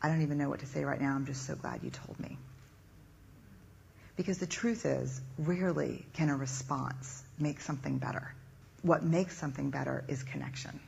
I 0.02 0.08
don't 0.08 0.22
even 0.22 0.38
know 0.38 0.50
what 0.50 0.60
to 0.60 0.68
say 0.68 0.84
right 0.84 1.02
now. 1.02 1.16
I'm 1.16 1.26
just 1.26 1.48
so 1.48 1.56
glad 1.56 1.82
you 1.84 1.90
told 1.90 2.20
me. 2.20 2.38
Because 4.16 4.38
the 4.38 4.48
truth 4.48 4.86
is, 4.86 5.20
rarely 5.38 6.06
can 6.14 6.30
a 6.30 6.36
response 6.36 7.24
make 7.40 7.60
something 7.60 7.98
better. 7.98 8.34
What 8.82 9.04
makes 9.04 9.38
something 9.38 9.72
better 9.72 10.06
is 10.08 10.24
connection. 10.24 10.80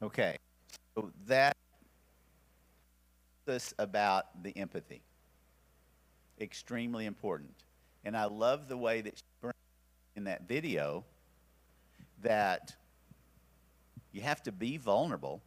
Okay, 0.00 0.36
so 0.94 1.10
that 1.26 1.56
us 3.48 3.74
about 3.78 4.42
the 4.42 4.56
empathy. 4.56 5.00
Extremely 6.40 7.06
important. 7.06 7.54
And 8.04 8.16
I 8.16 8.26
love 8.26 8.68
the 8.68 8.76
way 8.76 9.00
that 9.00 9.16
she 9.16 9.50
in 10.14 10.24
that 10.24 10.48
video 10.48 11.04
that 12.22 12.74
you 14.12 14.20
have 14.20 14.42
to 14.42 14.52
be 14.52 14.76
vulnerable 14.76 15.40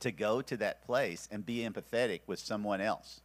to 0.00 0.12
go 0.12 0.40
to 0.42 0.56
that 0.56 0.84
place 0.84 1.28
and 1.30 1.44
be 1.44 1.58
empathetic 1.68 2.20
with 2.26 2.38
someone 2.38 2.80
else. 2.80 3.20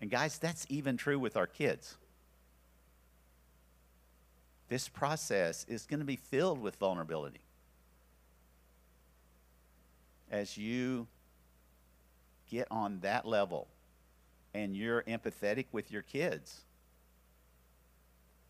And 0.00 0.10
guys, 0.10 0.38
that's 0.38 0.66
even 0.68 0.96
true 0.96 1.18
with 1.18 1.36
our 1.36 1.46
kids. 1.46 1.96
This 4.68 4.88
process 4.88 5.64
is 5.68 5.86
going 5.86 6.00
to 6.00 6.06
be 6.06 6.16
filled 6.16 6.60
with 6.60 6.76
vulnerability 6.76 7.40
as 10.30 10.56
you 10.56 11.06
get 12.50 12.68
on 12.70 13.00
that 13.00 13.26
level 13.26 13.68
and 14.54 14.76
you're 14.76 15.02
empathetic 15.02 15.66
with 15.72 15.90
your 15.90 16.02
kids, 16.02 16.62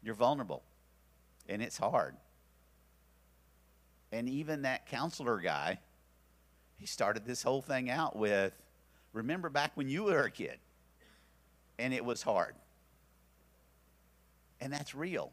you're 0.03 0.15
vulnerable 0.15 0.63
and 1.49 1.63
it's 1.63 1.79
hard. 1.79 2.17
And 4.13 4.29
even 4.29 4.63
that 4.63 4.87
counselor 4.87 5.39
guy, 5.39 5.79
he 6.77 6.87
started 6.87 7.25
this 7.25 7.43
whole 7.43 7.63
thing 7.63 7.91
out 7.91 8.17
with 8.17 8.53
remember 9.13 9.49
back 9.49 9.73
when 9.75 9.89
you 9.89 10.05
were 10.05 10.23
a 10.23 10.31
kid 10.31 10.59
and 11.79 11.95
it 11.95 12.05
was 12.05 12.23
hard. 12.23 12.55
And 14.61 14.73
that's 14.73 14.95
real. 14.95 15.33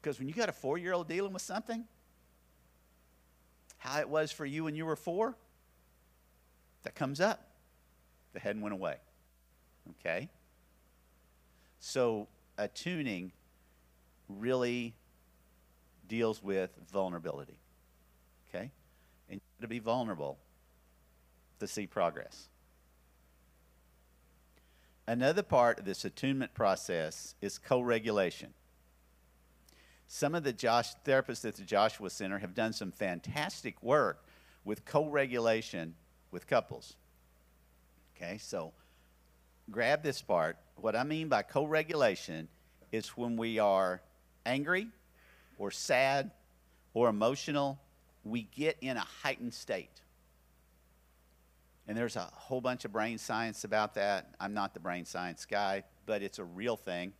Because 0.00 0.18
when 0.18 0.28
you 0.28 0.34
got 0.34 0.48
a 0.48 0.52
four 0.52 0.78
year 0.78 0.92
old 0.92 1.08
dealing 1.08 1.32
with 1.32 1.42
something, 1.42 1.84
how 3.78 4.00
it 4.00 4.08
was 4.08 4.30
for 4.30 4.44
you 4.44 4.64
when 4.64 4.74
you 4.74 4.84
were 4.84 4.96
four, 4.96 5.36
that 6.82 6.94
comes 6.94 7.20
up. 7.20 7.48
The 8.34 8.40
head 8.40 8.60
went 8.60 8.74
away. 8.74 8.96
Okay? 10.00 10.28
So, 11.80 12.28
attuning 12.58 13.32
really 14.28 14.94
deals 16.08 16.42
with 16.42 16.70
vulnerability. 16.92 17.58
Okay? 18.48 18.70
And 19.30 19.40
to 19.60 19.68
be 19.68 19.78
vulnerable 19.78 20.38
to 21.60 21.66
see 21.66 21.86
progress. 21.86 22.48
Another 25.06 25.42
part 25.42 25.78
of 25.78 25.84
this 25.84 26.04
attunement 26.04 26.52
process 26.52 27.34
is 27.40 27.58
co 27.58 27.80
regulation. 27.80 28.52
Some 30.08 30.34
of 30.34 30.42
the 30.42 30.54
Josh 30.54 30.94
therapists 31.04 31.44
at 31.44 31.56
the 31.56 31.62
Joshua 31.62 32.08
Center 32.08 32.38
have 32.38 32.54
done 32.54 32.72
some 32.72 32.90
fantastic 32.90 33.82
work 33.82 34.24
with 34.64 34.86
co 34.86 35.06
regulation 35.06 35.94
with 36.30 36.46
couples. 36.46 36.96
Okay, 38.16 38.38
so 38.38 38.72
grab 39.70 40.02
this 40.02 40.22
part. 40.22 40.56
What 40.76 40.96
I 40.96 41.04
mean 41.04 41.28
by 41.28 41.42
co 41.42 41.66
regulation 41.66 42.48
is 42.90 43.10
when 43.10 43.36
we 43.36 43.58
are 43.58 44.00
angry 44.46 44.88
or 45.58 45.70
sad 45.70 46.30
or 46.94 47.10
emotional, 47.10 47.78
we 48.24 48.42
get 48.42 48.78
in 48.80 48.96
a 48.96 49.06
heightened 49.22 49.52
state. 49.52 50.00
And 51.86 51.96
there's 51.96 52.16
a 52.16 52.30
whole 52.32 52.62
bunch 52.62 52.86
of 52.86 52.92
brain 52.92 53.18
science 53.18 53.64
about 53.64 53.94
that. 53.94 54.34
I'm 54.40 54.54
not 54.54 54.72
the 54.72 54.80
brain 54.80 55.04
science 55.04 55.44
guy, 55.44 55.84
but 56.06 56.22
it's 56.22 56.38
a 56.38 56.44
real 56.44 56.76
thing. 56.76 57.12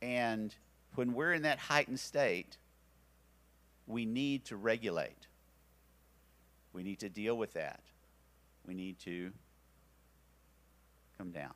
And 0.00 0.54
when 0.94 1.14
we're 1.14 1.32
in 1.32 1.42
that 1.42 1.58
heightened 1.58 2.00
state, 2.00 2.56
we 3.86 4.04
need 4.04 4.44
to 4.46 4.56
regulate. 4.56 5.26
We 6.72 6.82
need 6.82 7.00
to 7.00 7.08
deal 7.08 7.36
with 7.36 7.54
that. 7.54 7.80
We 8.66 8.74
need 8.74 8.98
to 9.00 9.32
come 11.18 11.30
down. 11.30 11.52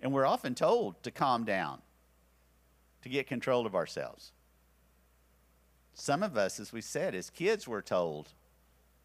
And 0.00 0.12
we're 0.12 0.26
often 0.26 0.54
told 0.54 1.02
to 1.02 1.10
calm 1.10 1.44
down, 1.44 1.80
to 3.02 3.08
get 3.08 3.26
control 3.26 3.66
of 3.66 3.74
ourselves. 3.74 4.32
Some 5.94 6.22
of 6.22 6.36
us, 6.36 6.60
as 6.60 6.72
we 6.72 6.82
said, 6.82 7.14
as 7.14 7.30
kids, 7.30 7.66
were 7.66 7.80
told, 7.80 8.32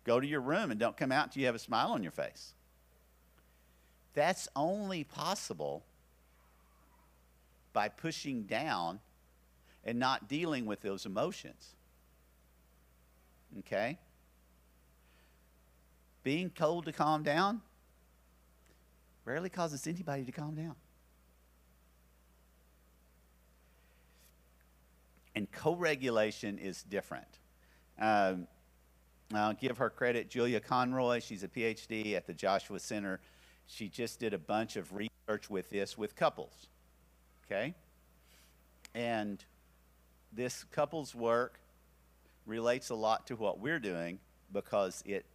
go 0.03 0.19
to 0.19 0.27
your 0.27 0.41
room 0.41 0.71
and 0.71 0.79
don't 0.79 0.97
come 0.97 1.11
out 1.11 1.27
until 1.27 1.41
you 1.41 1.45
have 1.45 1.55
a 1.55 1.59
smile 1.59 1.91
on 1.91 2.03
your 2.03 2.11
face. 2.11 2.53
That's 4.13 4.49
only 4.55 5.05
possible 5.05 5.83
by 7.73 7.89
pushing 7.89 8.43
down 8.43 8.99
and 9.83 9.97
not 9.99 10.27
dealing 10.27 10.65
with 10.65 10.81
those 10.81 11.05
emotions. 11.05 11.75
Okay? 13.59 13.97
Being 16.23 16.49
told 16.49 16.85
to 16.85 16.91
calm 16.91 17.23
down 17.23 17.61
rarely 19.25 19.49
causes 19.49 19.87
anybody 19.87 20.23
to 20.25 20.31
calm 20.31 20.55
down. 20.55 20.75
And 25.35 25.49
co 25.51 25.75
regulation 25.75 26.57
is 26.57 26.83
different. 26.83 27.27
Um, 27.99 28.47
I'll 29.33 29.53
give 29.53 29.77
her 29.77 29.89
credit, 29.89 30.29
Julia 30.29 30.59
Conroy. 30.59 31.21
She's 31.21 31.43
a 31.43 31.47
PhD 31.47 32.15
at 32.15 32.27
the 32.27 32.33
Joshua 32.33 32.79
Center. 32.79 33.21
She 33.65 33.87
just 33.87 34.19
did 34.19 34.33
a 34.33 34.37
bunch 34.37 34.75
of 34.75 34.91
research 34.93 35.49
with 35.49 35.69
this 35.69 35.97
with 35.97 36.15
couples. 36.15 36.67
Okay? 37.51 37.73
And 38.95 39.43
this 40.31 40.63
couples 40.71 41.13
work 41.13 41.59
relates 42.45 42.89
a 42.89 42.95
lot 42.95 43.27
to 43.27 43.35
what 43.35 43.59
we're 43.59 43.79
doing 43.79 44.19
because 44.53 45.03
it 45.05 45.25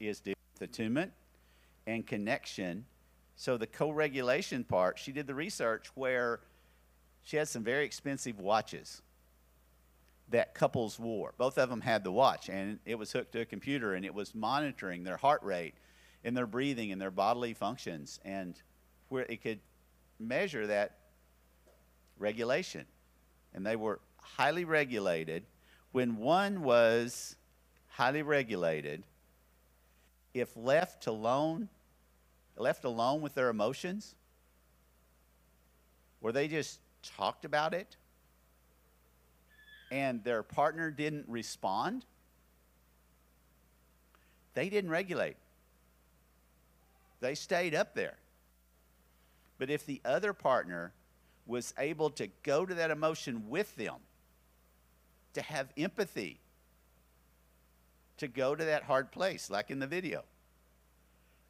is 0.00 0.22
with 0.24 0.36
attunement 0.70 1.12
and 1.86 2.06
connection. 2.06 2.84
So 3.36 3.56
the 3.56 3.66
co-regulation 3.66 4.64
part, 4.64 4.98
she 4.98 5.12
did 5.12 5.26
the 5.26 5.34
research 5.34 5.90
where 5.94 6.40
she 7.22 7.36
had 7.36 7.48
some 7.48 7.62
very 7.62 7.84
expensive 7.84 8.40
watches 8.40 9.02
that 10.30 10.54
couples 10.54 10.98
wore. 10.98 11.34
Both 11.36 11.58
of 11.58 11.68
them 11.68 11.82
had 11.82 12.02
the 12.02 12.10
watch, 12.10 12.48
and 12.48 12.78
it 12.84 12.96
was 12.96 13.12
hooked 13.12 13.32
to 13.32 13.40
a 13.42 13.44
computer, 13.44 13.94
and 13.94 14.04
it 14.04 14.14
was 14.14 14.34
monitoring 14.34 15.04
their 15.04 15.16
heart 15.16 15.42
rate 15.42 15.74
and 16.24 16.36
their 16.36 16.46
breathing 16.46 16.90
and 16.90 17.00
their 17.00 17.10
bodily 17.10 17.54
functions, 17.54 18.18
and 18.24 18.60
where 19.08 19.24
it 19.28 19.42
could 19.42 19.60
measure 20.18 20.66
that 20.66 20.98
regulation. 22.18 22.84
And 23.54 23.64
they 23.64 23.76
were 23.76 24.00
highly 24.18 24.64
regulated. 24.64 25.44
When 25.92 26.16
one 26.16 26.62
was 26.62 27.36
highly 27.88 28.22
regulated, 28.22 29.02
if 30.34 30.54
left 30.56 31.06
alone, 31.06 31.68
left 32.56 32.84
alone 32.84 33.22
with 33.22 33.34
their 33.34 33.48
emotions, 33.48 34.14
or 36.20 36.32
they 36.32 36.48
just 36.48 36.80
talked 37.02 37.44
about 37.44 37.72
it, 37.72 37.96
and 39.90 40.22
their 40.24 40.42
partner 40.42 40.90
didn't 40.90 41.24
respond, 41.28 42.04
they 44.54 44.68
didn't 44.68 44.90
regulate. 44.90 45.36
They 47.20 47.34
stayed 47.34 47.74
up 47.74 47.94
there. 47.94 48.16
But 49.58 49.70
if 49.70 49.86
the 49.86 50.00
other 50.04 50.32
partner 50.32 50.92
was 51.46 51.72
able 51.78 52.10
to 52.10 52.28
go 52.42 52.66
to 52.66 52.74
that 52.74 52.90
emotion 52.90 53.48
with 53.48 53.74
them, 53.76 53.96
to 55.34 55.42
have 55.42 55.68
empathy, 55.76 56.40
to 58.16 58.28
go 58.28 58.54
to 58.54 58.64
that 58.64 58.82
hard 58.82 59.12
place, 59.12 59.50
like 59.50 59.70
in 59.70 59.78
the 59.78 59.86
video, 59.86 60.24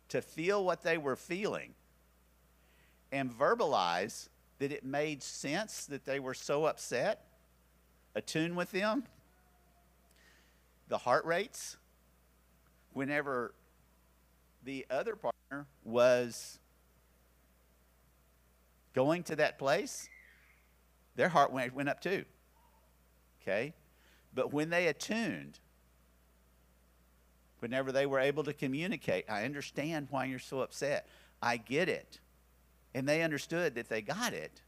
to 0.08 0.20
feel 0.20 0.64
what 0.64 0.82
they 0.82 0.98
were 0.98 1.16
feeling, 1.16 1.74
and 3.12 3.30
verbalize 3.30 4.28
that 4.58 4.72
it 4.72 4.84
made 4.84 5.22
sense 5.22 5.86
that 5.86 6.04
they 6.04 6.18
were 6.18 6.34
so 6.34 6.64
upset 6.64 7.24
attune 8.14 8.56
with 8.56 8.70
them. 8.72 9.04
The 10.88 10.98
heart 10.98 11.24
rates, 11.24 11.76
whenever 12.92 13.52
the 14.64 14.86
other 14.90 15.16
partner 15.16 15.66
was 15.84 16.58
going 18.96 19.22
to 19.22 19.36
that 19.36 19.58
place, 19.58 20.08
their 21.16 21.28
heart 21.28 21.52
went, 21.52 21.74
went 21.74 21.88
up 21.88 22.00
too. 22.00 22.24
Okay? 23.42 23.74
But 24.34 24.52
when 24.52 24.70
they 24.70 24.88
attuned, 24.88 25.60
whenever 27.60 27.92
they 27.92 28.06
were 28.06 28.18
able 28.18 28.42
to 28.44 28.54
communicate, 28.54 29.26
I 29.28 29.44
understand 29.44 30.08
why 30.10 30.24
you're 30.24 30.38
so 30.38 30.60
upset. 30.60 31.06
I 31.42 31.58
get 31.58 31.90
it. 31.90 32.20
And 32.94 33.06
they 33.06 33.22
understood 33.22 33.74
that 33.74 33.90
they 33.90 34.00
got 34.00 34.32
it. 34.32 34.62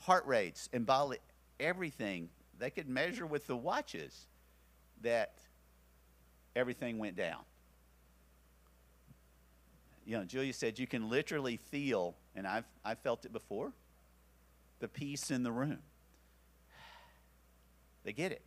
Heart 0.00 0.26
rates 0.26 0.68
and 0.72 0.84
bodily 0.84 1.18
everything. 1.58 2.28
They 2.58 2.68
could 2.68 2.88
measure 2.88 3.26
with 3.26 3.46
the 3.46 3.56
watches 3.56 4.26
that 5.00 5.32
everything 6.54 6.98
went 6.98 7.16
down. 7.16 7.40
You 10.06 10.18
know, 10.18 10.24
Julia 10.24 10.52
said 10.52 10.78
you 10.78 10.86
can 10.86 11.08
literally 11.08 11.56
feel, 11.56 12.14
and 12.36 12.46
I've, 12.46 12.66
I've 12.84 12.98
felt 12.98 13.24
it 13.24 13.32
before, 13.32 13.72
the 14.80 14.88
peace 14.88 15.30
in 15.30 15.42
the 15.42 15.52
room. 15.52 15.78
They 18.04 18.12
get 18.12 18.32
it. 18.32 18.42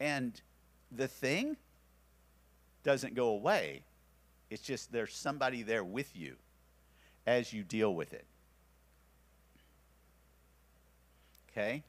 And 0.00 0.40
the 0.90 1.06
thing 1.06 1.56
doesn't 2.82 3.14
go 3.14 3.28
away. 3.28 3.82
It's 4.50 4.62
just 4.62 4.92
there's 4.92 5.14
somebody 5.14 5.62
there 5.62 5.84
with 5.84 6.16
you 6.16 6.36
as 7.26 7.52
you 7.52 7.62
deal 7.62 7.94
with 7.94 8.12
it. 8.12 8.24
Okay? 11.50 11.82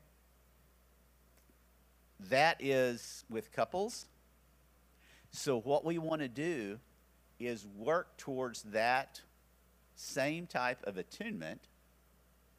That 2.30 2.58
is 2.60 3.24
with 3.30 3.52
couples. 3.52 4.06
So, 5.32 5.60
what 5.60 5.84
we 5.84 5.98
want 5.98 6.22
to 6.22 6.28
do 6.28 6.80
is 7.40 7.66
work 7.78 8.18
towards 8.18 8.64
that 8.64 9.22
same 9.96 10.48
type 10.48 10.80
of 10.84 10.98
attunement, 10.98 11.62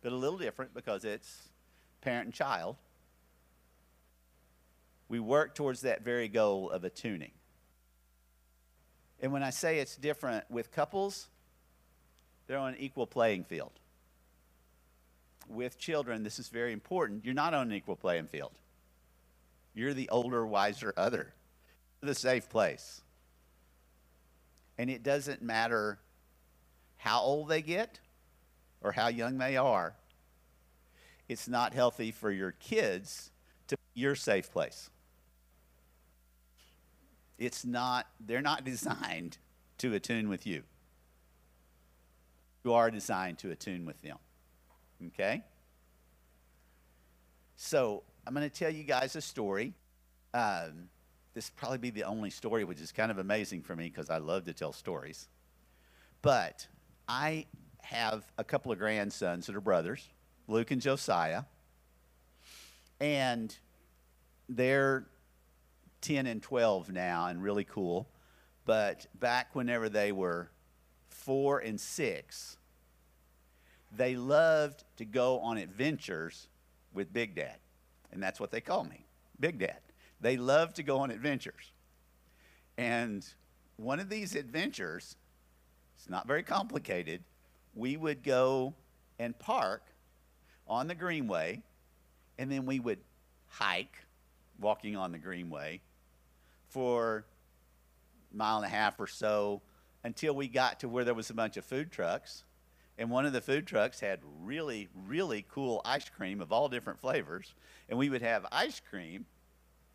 but 0.03 0.13
a 0.13 0.17
little 0.17 0.39
different 0.39 0.75
because 0.75 1.05
it's 1.05 1.49
parent 2.01 2.27
and 2.27 2.35
child. 2.35 2.77
We 5.09 5.21
work 5.21 5.55
towards 5.55 5.83
that 5.83 6.05
very 6.05 6.29
goal 6.29 6.71
of 6.71 6.85
attuning. 6.85 7.33
And 9.21 9.33
when 9.33 9.43
I 9.43 9.51
say 9.51 9.79
it's 9.79 9.97
different 9.97 10.51
with 10.51 10.73
couples, 10.73 11.29
they're 12.47 12.59
on 12.59 12.75
an 12.75 12.81
equal 12.81 13.07
playing 13.07 13.45
field 13.45 13.73
with 15.49 15.79
children, 15.79 16.23
this 16.23 16.39
is 16.39 16.49
very 16.49 16.73
important. 16.73 17.25
You're 17.25 17.35
not 17.35 17.55
on 17.55 17.69
an 17.69 17.77
equal 17.77 17.97
playing 17.97 18.27
field. 18.27 18.53
You're 19.75 19.95
the 19.95 20.09
older, 20.09 20.47
wiser 20.47 20.93
other, 20.97 21.35
the 22.01 22.15
safe 22.15 22.49
place. 22.49 23.03
And 24.79 24.91
it 24.91 25.03
doesn't 25.03 25.43
matter 25.43 25.99
how 26.97 27.21
old 27.21 27.49
they 27.49 27.63
get 27.63 28.01
or 28.83 28.93
how 28.93 29.09
young 29.09 29.39
they 29.39 29.57
are, 29.57 29.95
it's 31.29 31.49
not 31.49 31.75
healthy 31.75 32.13
for 32.13 32.31
your 32.31 32.53
kids 32.53 33.31
to 33.69 33.77
be 33.77 34.01
your 34.01 34.15
safe 34.15 34.53
place. 34.53 34.91
It's 37.39 37.65
not, 37.65 38.07
they're 38.21 38.43
not 38.43 38.65
designed 38.73 39.39
to 39.79 39.95
attune 39.95 40.29
with 40.29 40.47
you. 40.47 40.63
you 42.65 42.73
are 42.73 42.91
designed 42.91 43.39
to 43.39 43.51
attune 43.51 43.85
with 43.85 44.01
them. 44.03 44.19
Okay? 45.09 45.43
So 47.57 48.03
I'm 48.27 48.35
going 48.35 48.49
to 48.49 48.55
tell 48.55 48.71
you 48.71 48.85
guys 48.85 49.17
a 49.17 49.21
story. 49.21 49.75
Um, 50.33 50.89
this 51.37 51.51
probably 51.51 51.77
be 51.77 51.91
the 51.91 52.05
only 52.05 52.31
story, 52.31 52.65
which 52.65 52.81
is 52.81 52.93
kind 52.93 53.11
of 53.11 53.19
amazing 53.19 53.61
for 53.61 53.77
me 53.77 53.91
because 53.91 54.09
I 54.09 54.17
love 54.17 54.47
to 54.47 54.55
tell 54.55 54.73
stories. 54.73 55.29
But 56.23 56.67
I 57.07 57.45
have 57.83 58.25
a 58.39 58.43
couple 58.43 58.73
of 58.73 58.79
grandsons 58.79 59.45
that 59.45 59.55
are 59.55 59.61
brothers, 59.61 60.09
Luke 60.49 60.71
and 60.71 60.81
Josiah, 60.81 61.43
and 63.01 63.55
they're 64.49 65.09
10 66.01 66.27
and 66.27 66.43
12 66.43 66.91
now 66.91 67.27
and 67.27 67.43
really 67.43 67.65
cool. 67.65 68.09
But 68.65 69.07
back 69.21 69.55
whenever 69.55 69.91
they 69.91 70.13
were 70.13 70.51
four 71.11 71.59
and 71.59 71.79
six, 71.79 72.57
they 73.95 74.17
loved 74.17 74.85
to 74.97 75.05
go 75.05 75.41
on 75.41 75.59
adventures 75.59 76.49
with 76.95 77.13
Big 77.13 77.35
Dad. 77.35 77.59
And 78.11 78.23
that's 78.23 78.41
what 78.41 78.51
they 78.51 78.63
call 78.63 78.85
me, 78.85 79.05
Big 79.39 79.59
Dad. 79.59 79.81
They 80.21 80.37
love 80.37 80.75
to 80.75 80.83
go 80.83 80.99
on 80.99 81.11
adventures. 81.11 81.73
And 82.79 83.27
one 83.77 84.01
of 84.01 84.09
these 84.09 84.35
adventures, 84.35 85.17
it's 85.97 86.09
not 86.09 86.27
very 86.27 86.43
complicated, 86.43 87.23
we 87.75 87.97
would 87.97 88.23
go 88.23 88.75
and 89.19 89.39
park 89.39 89.83
on 90.69 90.89
the 90.89 90.95
Greenway, 90.95 91.63
and 92.39 92.51
then 92.51 92.67
we 92.67 92.81
would 92.81 92.99
hike, 93.49 93.99
walking 94.61 94.97
on 94.97 95.13
the 95.13 95.19
Greenway, 95.19 95.81
for 96.69 97.25
a 98.33 98.37
mile 98.37 98.57
and 98.57 98.67
a 98.67 98.69
half 98.69 98.99
or 98.99 99.07
so 99.07 99.63
until 100.05 100.35
we 100.35 100.49
got 100.49 100.81
to 100.81 100.89
where 100.89 101.05
there 101.05 101.15
was 101.15 101.31
a 101.31 101.35
bunch 101.35 101.57
of 101.57 101.65
food 101.65 101.91
trucks. 101.91 102.45
And 102.99 103.11
one 103.11 103.27
of 103.27 103.33
the 103.33 103.41
food 103.41 103.67
trucks 103.67 104.01
had 104.01 104.21
really, 104.43 104.89
really 105.07 105.45
cool 105.51 105.83
ice 105.85 106.09
cream 106.09 106.41
of 106.41 106.53
all 106.53 106.69
different 106.69 107.01
flavors. 107.01 107.55
And 107.89 107.99
we 107.99 108.09
would 108.09 108.23
have 108.23 108.47
ice 108.51 108.81
cream, 108.81 109.27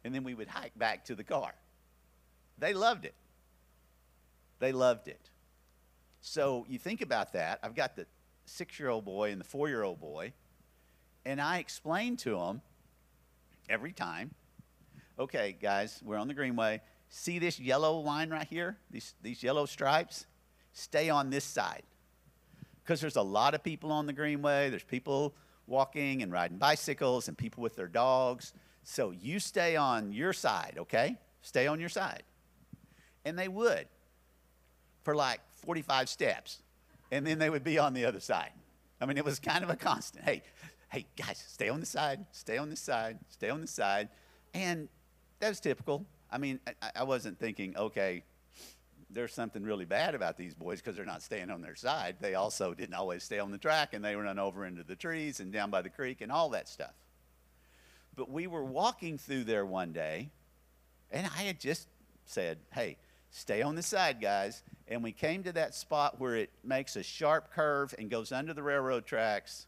and 0.03 0.13
then 0.13 0.23
we 0.23 0.33
would 0.33 0.47
hike 0.47 0.77
back 0.77 1.05
to 1.05 1.15
the 1.15 1.23
car. 1.23 1.53
They 2.57 2.73
loved 2.73 3.05
it. 3.05 3.15
They 4.59 4.71
loved 4.71 5.07
it. 5.07 5.29
So 6.21 6.65
you 6.69 6.77
think 6.77 7.01
about 7.01 7.33
that. 7.33 7.59
I've 7.63 7.75
got 7.75 7.95
the 7.95 8.05
six 8.45 8.79
year 8.79 8.89
old 8.89 9.05
boy 9.05 9.31
and 9.31 9.39
the 9.39 9.45
four 9.45 9.67
year 9.67 9.83
old 9.83 9.99
boy, 9.99 10.33
and 11.25 11.41
I 11.41 11.57
explain 11.57 12.17
to 12.17 12.37
them 12.37 12.61
every 13.69 13.91
time 13.91 14.31
okay, 15.21 15.55
guys, 15.61 16.01
we're 16.03 16.17
on 16.17 16.27
the 16.27 16.33
Greenway. 16.33 16.81
See 17.09 17.37
this 17.37 17.59
yellow 17.59 17.99
line 17.99 18.29
right 18.31 18.47
here? 18.47 18.77
These, 18.89 19.13
these 19.21 19.43
yellow 19.43 19.67
stripes? 19.67 20.25
Stay 20.73 21.09
on 21.09 21.29
this 21.29 21.45
side. 21.45 21.83
Because 22.83 22.99
there's 22.99 23.17
a 23.17 23.21
lot 23.21 23.53
of 23.53 23.63
people 23.63 23.91
on 23.91 24.07
the 24.07 24.13
Greenway. 24.13 24.71
There's 24.71 24.83
people 24.83 25.35
walking 25.67 26.23
and 26.23 26.31
riding 26.31 26.57
bicycles 26.57 27.27
and 27.27 27.37
people 27.37 27.61
with 27.61 27.75
their 27.75 27.87
dogs. 27.87 28.53
So 28.83 29.11
you 29.11 29.39
stay 29.39 29.75
on 29.75 30.11
your 30.11 30.33
side, 30.33 30.75
okay? 30.77 31.17
Stay 31.41 31.67
on 31.67 31.79
your 31.79 31.89
side. 31.89 32.23
And 33.25 33.37
they 33.37 33.47
would 33.47 33.87
for 35.03 35.15
like 35.15 35.41
45 35.55 36.09
steps. 36.09 36.61
And 37.11 37.25
then 37.25 37.39
they 37.39 37.49
would 37.49 37.63
be 37.63 37.77
on 37.77 37.93
the 37.93 38.05
other 38.05 38.19
side. 38.19 38.51
I 38.99 39.05
mean, 39.05 39.17
it 39.17 39.25
was 39.25 39.39
kind 39.39 39.63
of 39.63 39.69
a 39.69 39.75
constant. 39.75 40.23
Hey, 40.23 40.43
hey, 40.89 41.05
guys, 41.15 41.43
stay 41.47 41.69
on 41.69 41.79
the 41.79 41.85
side, 41.85 42.25
stay 42.31 42.57
on 42.57 42.69
the 42.69 42.75
side, 42.75 43.19
stay 43.29 43.49
on 43.49 43.61
the 43.61 43.67
side. 43.67 44.09
And 44.53 44.87
that 45.39 45.49
was 45.49 45.59
typical. 45.59 46.05
I 46.31 46.37
mean, 46.37 46.59
I, 46.81 46.91
I 46.97 47.03
wasn't 47.03 47.39
thinking, 47.39 47.75
okay, 47.75 48.23
there's 49.09 49.33
something 49.33 49.63
really 49.63 49.85
bad 49.85 50.15
about 50.15 50.37
these 50.37 50.53
boys 50.53 50.79
because 50.79 50.95
they're 50.95 51.05
not 51.05 51.21
staying 51.21 51.49
on 51.49 51.61
their 51.61 51.75
side. 51.75 52.17
They 52.21 52.35
also 52.35 52.73
didn't 52.73 52.95
always 52.95 53.23
stay 53.23 53.39
on 53.39 53.51
the 53.51 53.57
track 53.57 53.93
and 53.93 54.03
they 54.03 54.15
run 54.15 54.39
over 54.39 54.65
into 54.65 54.83
the 54.83 54.95
trees 54.95 55.39
and 55.39 55.51
down 55.51 55.69
by 55.69 55.81
the 55.81 55.89
creek 55.89 56.21
and 56.21 56.31
all 56.31 56.49
that 56.49 56.69
stuff. 56.69 56.93
But 58.15 58.30
we 58.30 58.47
were 58.47 58.63
walking 58.63 59.17
through 59.17 59.45
there 59.45 59.65
one 59.65 59.93
day 59.93 60.30
and 61.12 61.28
I 61.28 61.43
had 61.43 61.60
just 61.60 61.88
said, 62.26 62.58
hey, 62.74 62.97
stay 63.30 63.62
on 63.62 63.76
the 63.76 63.84
side, 63.84 64.21
guys. 64.21 64.63
And 64.88 65.04
we 65.04 65.12
came 65.12 65.43
to 65.43 65.52
that 65.54 65.76
spot 65.76 66.19
where 66.19 66.36
it 66.36 66.50
makes 66.63 66.95
a 66.95 67.04
sharp 67.04 67.52
curve 67.54 67.93
and 67.97 68.10
goes 68.10 68.32
under 68.32 68.54
the 68.54 68.63
railroad 68.63 69.06
tracks 69.06 69.67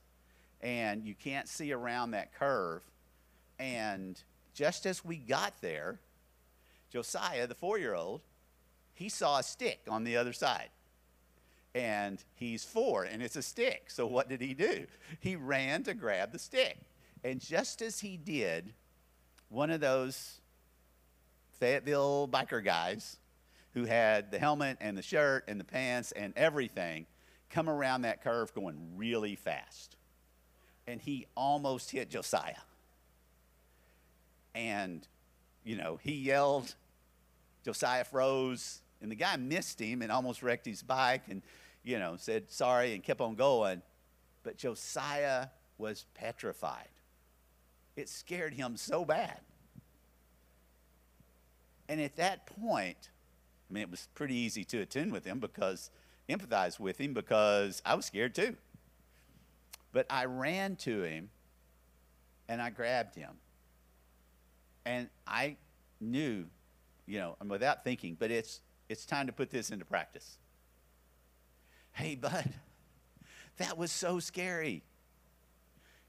and 0.62 1.04
you 1.04 1.14
can't 1.14 1.48
see 1.48 1.74
around 1.74 2.12
that 2.12 2.34
curve. 2.34 2.82
And 3.60 4.22
just 4.54 4.86
as 4.86 5.04
we 5.04 5.18
got 5.18 5.54
there, 5.62 6.00
Josiah, 6.90 7.48
the 7.48 7.56
four 7.56 7.78
year 7.78 7.94
old, 7.94 8.22
he 8.94 9.10
saw 9.10 9.40
a 9.40 9.44
stick 9.44 9.82
on 9.90 10.04
the 10.04 10.16
other 10.16 10.34
side. 10.34 10.70
And 11.76 12.24
he's 12.36 12.64
four, 12.64 13.04
and 13.04 13.24
it's 13.24 13.36
a 13.36 13.42
stick. 13.42 13.86
So 13.88 14.06
what 14.06 14.30
did 14.30 14.42
he 14.42 14.54
do? 14.54 14.86
He 15.20 15.36
ran 15.36 15.84
to 15.84 15.96
grab 15.96 16.32
the 16.32 16.38
stick. 16.38 16.78
And 17.24 17.40
just 17.40 17.82
as 17.82 18.00
he 18.00 18.18
did, 18.18 18.74
one 19.50 19.70
of 19.70 19.80
those 19.80 20.42
Fayetteville 21.60 22.28
biker 22.28 22.64
guys 22.64 23.18
who 23.74 23.86
had 23.86 24.32
the 24.32 24.40
helmet 24.40 24.78
and 24.82 24.98
the 24.98 25.02
shirt 25.02 25.46
and 25.48 25.60
the 25.60 25.64
pants 25.64 26.12
and 26.12 26.34
everything 26.36 27.06
come 27.50 27.70
around 27.70 28.02
that 28.02 28.24
curve 28.24 28.54
going 28.54 28.76
really 28.96 29.36
fast. 29.36 29.96
And 30.88 31.00
he 31.00 31.28
almost 31.36 31.92
hit 31.92 32.10
Josiah. 32.10 32.56
And, 34.54 35.08
you 35.64 35.78
know, 35.78 35.98
he 36.02 36.14
yelled, 36.14 36.76
Josiah 37.64 38.04
froze, 38.04 38.82
and 39.02 39.10
the 39.10 39.16
guy 39.16 39.36
missed 39.38 39.80
him 39.80 40.02
and 40.02 40.12
almost 40.12 40.44
wrecked 40.44 40.66
his 40.66 40.84
bike 40.84 41.24
and, 41.30 41.42
you 41.84 42.00
know, 42.00 42.16
said 42.18 42.52
sorry 42.52 42.94
and 42.94 43.04
kept 43.04 43.22
on 43.22 43.36
going. 43.36 43.82
But 44.44 44.58
Josiah 44.58 45.48
was 45.78 46.06
petrified. 46.14 46.90
It 47.96 48.10
scared 48.10 48.54
him 48.54 48.78
so 48.78 49.06
bad. 49.06 49.40
And 51.90 52.02
at 52.02 52.16
that 52.16 52.46
point, 52.46 53.10
I 53.70 53.74
mean, 53.74 53.84
it 53.84 53.92
was 53.92 54.08
pretty 54.16 54.36
easy 54.36 54.64
to 54.66 54.80
attend 54.80 55.12
with 55.12 55.26
him 55.26 55.40
because, 55.40 55.90
empathize 56.30 56.80
with 56.80 57.00
him 57.00 57.14
because 57.14 57.82
I 57.86 57.96
was 57.96 58.06
scared 58.06 58.34
too. 58.34 58.56
But 59.92 60.08
I 60.10 60.26
ran 60.26 60.76
to 60.78 61.04
him 61.04 61.30
and 62.48 62.62
I 62.62 62.70
grabbed 62.70 63.16
him. 63.16 63.32
And 64.86 65.10
I 65.28 65.58
knew, 66.02 66.46
you 67.06 67.20
know, 67.20 67.36
without 67.48 67.84
thinking, 67.84 68.18
but 68.20 68.32
it's 68.32 68.62
it's 68.90 69.06
time 69.06 69.28
to 69.28 69.34
put 69.34 69.50
this 69.50 69.70
into 69.70 69.86
practice. 69.86 70.38
Hey, 71.94 72.16
bud, 72.16 72.54
that 73.58 73.78
was 73.78 73.92
so 73.92 74.20
scary. 74.20 74.84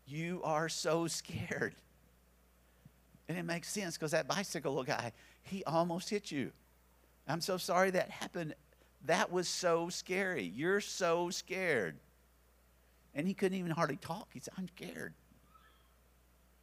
You 0.06 0.40
are 0.44 0.68
so 0.68 1.06
scared. 1.06 1.74
And 3.28 3.38
it 3.38 3.44
makes 3.44 3.68
sense 3.68 3.96
because 3.96 4.10
that 4.10 4.28
bicycle 4.28 4.82
guy, 4.84 5.12
he 5.42 5.64
almost 5.64 6.10
hit 6.10 6.30
you. 6.30 6.52
I'm 7.26 7.40
so 7.40 7.56
sorry 7.56 7.90
that 7.90 8.10
happened. 8.10 8.54
That 9.06 9.32
was 9.32 9.48
so 9.48 9.88
scary. 9.88 10.44
You're 10.44 10.80
so 10.80 11.30
scared. 11.30 11.96
And 13.14 13.26
he 13.26 13.34
couldn't 13.34 13.58
even 13.58 13.70
hardly 13.70 13.96
talk. 13.96 14.28
He 14.32 14.40
said, 14.40 14.54
I'm 14.58 14.68
scared. 14.76 15.14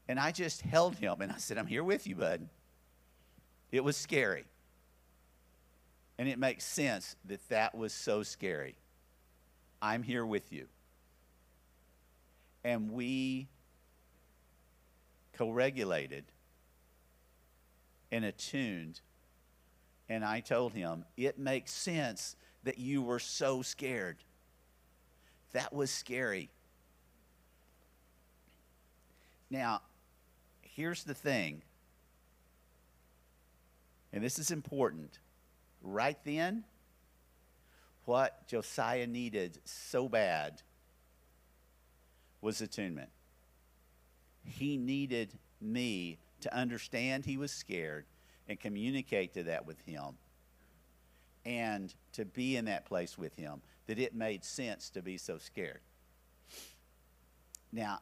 And 0.08 0.20
I 0.20 0.32
just 0.32 0.62
held 0.62 0.96
him 0.96 1.22
and 1.22 1.32
I 1.32 1.38
said, 1.38 1.58
I'm 1.58 1.68
here 1.68 1.84
with 1.84 2.06
you, 2.06 2.16
bud. 2.16 2.48
It 3.72 3.84
was 3.84 3.96
scary. 3.96 4.44
And 6.18 6.28
it 6.28 6.38
makes 6.38 6.66
sense 6.66 7.16
that 7.26 7.48
that 7.50 7.76
was 7.76 7.94
so 7.94 8.22
scary. 8.22 8.76
I'm 9.82 10.04
here 10.04 10.26
with 10.26 10.52
you. 10.52 10.68
And 12.64 12.92
we 12.92 13.48
co 15.34 15.50
regulated 15.50 16.26
and 18.12 18.26
attuned. 18.26 19.02
And 20.10 20.26
I 20.26 20.42
told 20.42 20.74
him, 20.74 21.06
It 21.18 21.40
makes 21.40 21.72
sense 21.72 22.36
that 22.64 22.78
you 22.78 23.02
were 23.02 23.20
so 23.20 23.62
scared. 23.62 24.18
That 25.54 25.74
was 25.74 25.90
scary. 25.90 26.50
Now, 29.50 29.82
here's 30.62 31.04
the 31.04 31.14
thing, 31.14 31.62
and 34.14 34.24
this 34.24 34.40
is 34.40 34.50
important. 34.50 35.20
Right 35.84 36.18
then, 36.24 36.64
what 38.06 38.48
Josiah 38.48 39.08
needed 39.08 39.60
so 39.66 40.08
bad 40.08 40.62
was 42.42 42.62
attunement. 42.62 43.10
He 44.44 44.78
needed 44.78 45.38
me 45.62 46.18
to 46.42 46.56
understand 46.56 47.26
he 47.26 47.38
was 47.38 47.52
scared 47.52 48.06
and 48.50 48.60
communicate 48.60 49.34
to 49.36 49.44
that 49.44 49.66
with 49.66 49.80
him 49.82 50.18
and 51.46 51.94
to 52.14 52.26
be 52.26 52.56
in 52.58 52.66
that 52.66 52.86
place 52.86 53.18
with 53.18 53.36
him 53.36 53.62
that 53.88 54.00
it 54.00 54.14
made 54.14 54.44
sense 54.44 54.90
to 54.90 55.02
be 55.02 55.18
so 55.18 55.38
scared. 55.38 55.80
Now, 57.72 58.00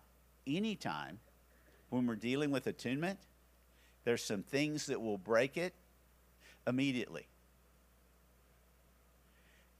anytime 0.47 1.19
when 1.89 2.07
we're 2.07 2.15
dealing 2.15 2.51
with 2.51 2.67
attunement, 2.67 3.19
there's 4.03 4.23
some 4.23 4.43
things 4.43 4.87
that 4.87 5.01
will 5.01 5.17
break 5.17 5.57
it 5.57 5.73
immediately. 6.67 7.27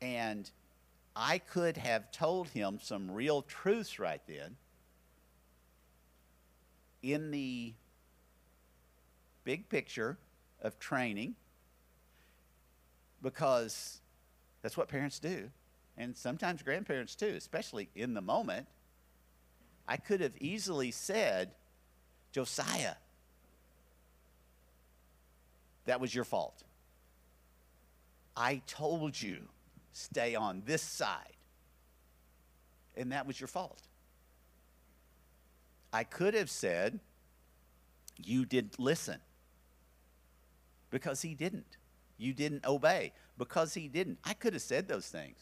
And 0.02 0.50
I 1.22 1.40
could 1.40 1.76
have 1.76 2.14
told 2.14 2.48
him 2.48 2.80
some 2.82 3.12
real 3.12 3.42
truths 3.42 4.00
right 4.00 4.22
then 4.26 4.56
in 7.04 7.30
the 7.30 7.74
big 9.44 9.68
picture 9.68 10.18
of 10.62 10.80
training 10.80 11.36
because 13.22 14.00
that's 14.62 14.78
what 14.78 14.88
parents 14.88 15.20
do. 15.20 15.50
And 15.98 16.16
sometimes 16.16 16.64
grandparents 16.64 17.16
too, 17.16 17.34
especially 17.36 17.90
in 17.96 18.14
the 18.14 18.22
moment. 18.22 18.68
I 19.90 19.98
could 19.98 20.22
have 20.22 20.38
easily 20.40 20.92
said, 20.92 21.52
Josiah, 22.32 22.96
that 25.84 26.00
was 26.00 26.16
your 26.16 26.24
fault. 26.24 26.64
I 28.38 28.62
told 28.68 29.22
you, 29.22 29.50
stay 30.00 30.36
on 30.36 30.64
this 30.66 30.82
side. 30.82 31.38
And 32.96 33.12
that 33.12 33.28
was 33.28 33.40
your 33.40 33.48
fault. 33.48 33.82
I 35.92 36.04
could 36.04 36.34
have 36.34 36.50
said, 36.50 37.00
you 38.18 38.46
didn't 38.46 38.80
listen. 38.80 39.20
Because 40.90 41.22
he 41.22 41.34
didn't. 41.34 41.78
You 42.18 42.34
didn't 42.34 42.66
obey. 42.66 43.14
Because 43.38 43.74
he 43.74 43.88
didn't. 43.88 44.20
I 44.24 44.34
could 44.34 44.54
have 44.54 44.62
said 44.62 44.88
those 44.88 45.08
things. 45.08 45.38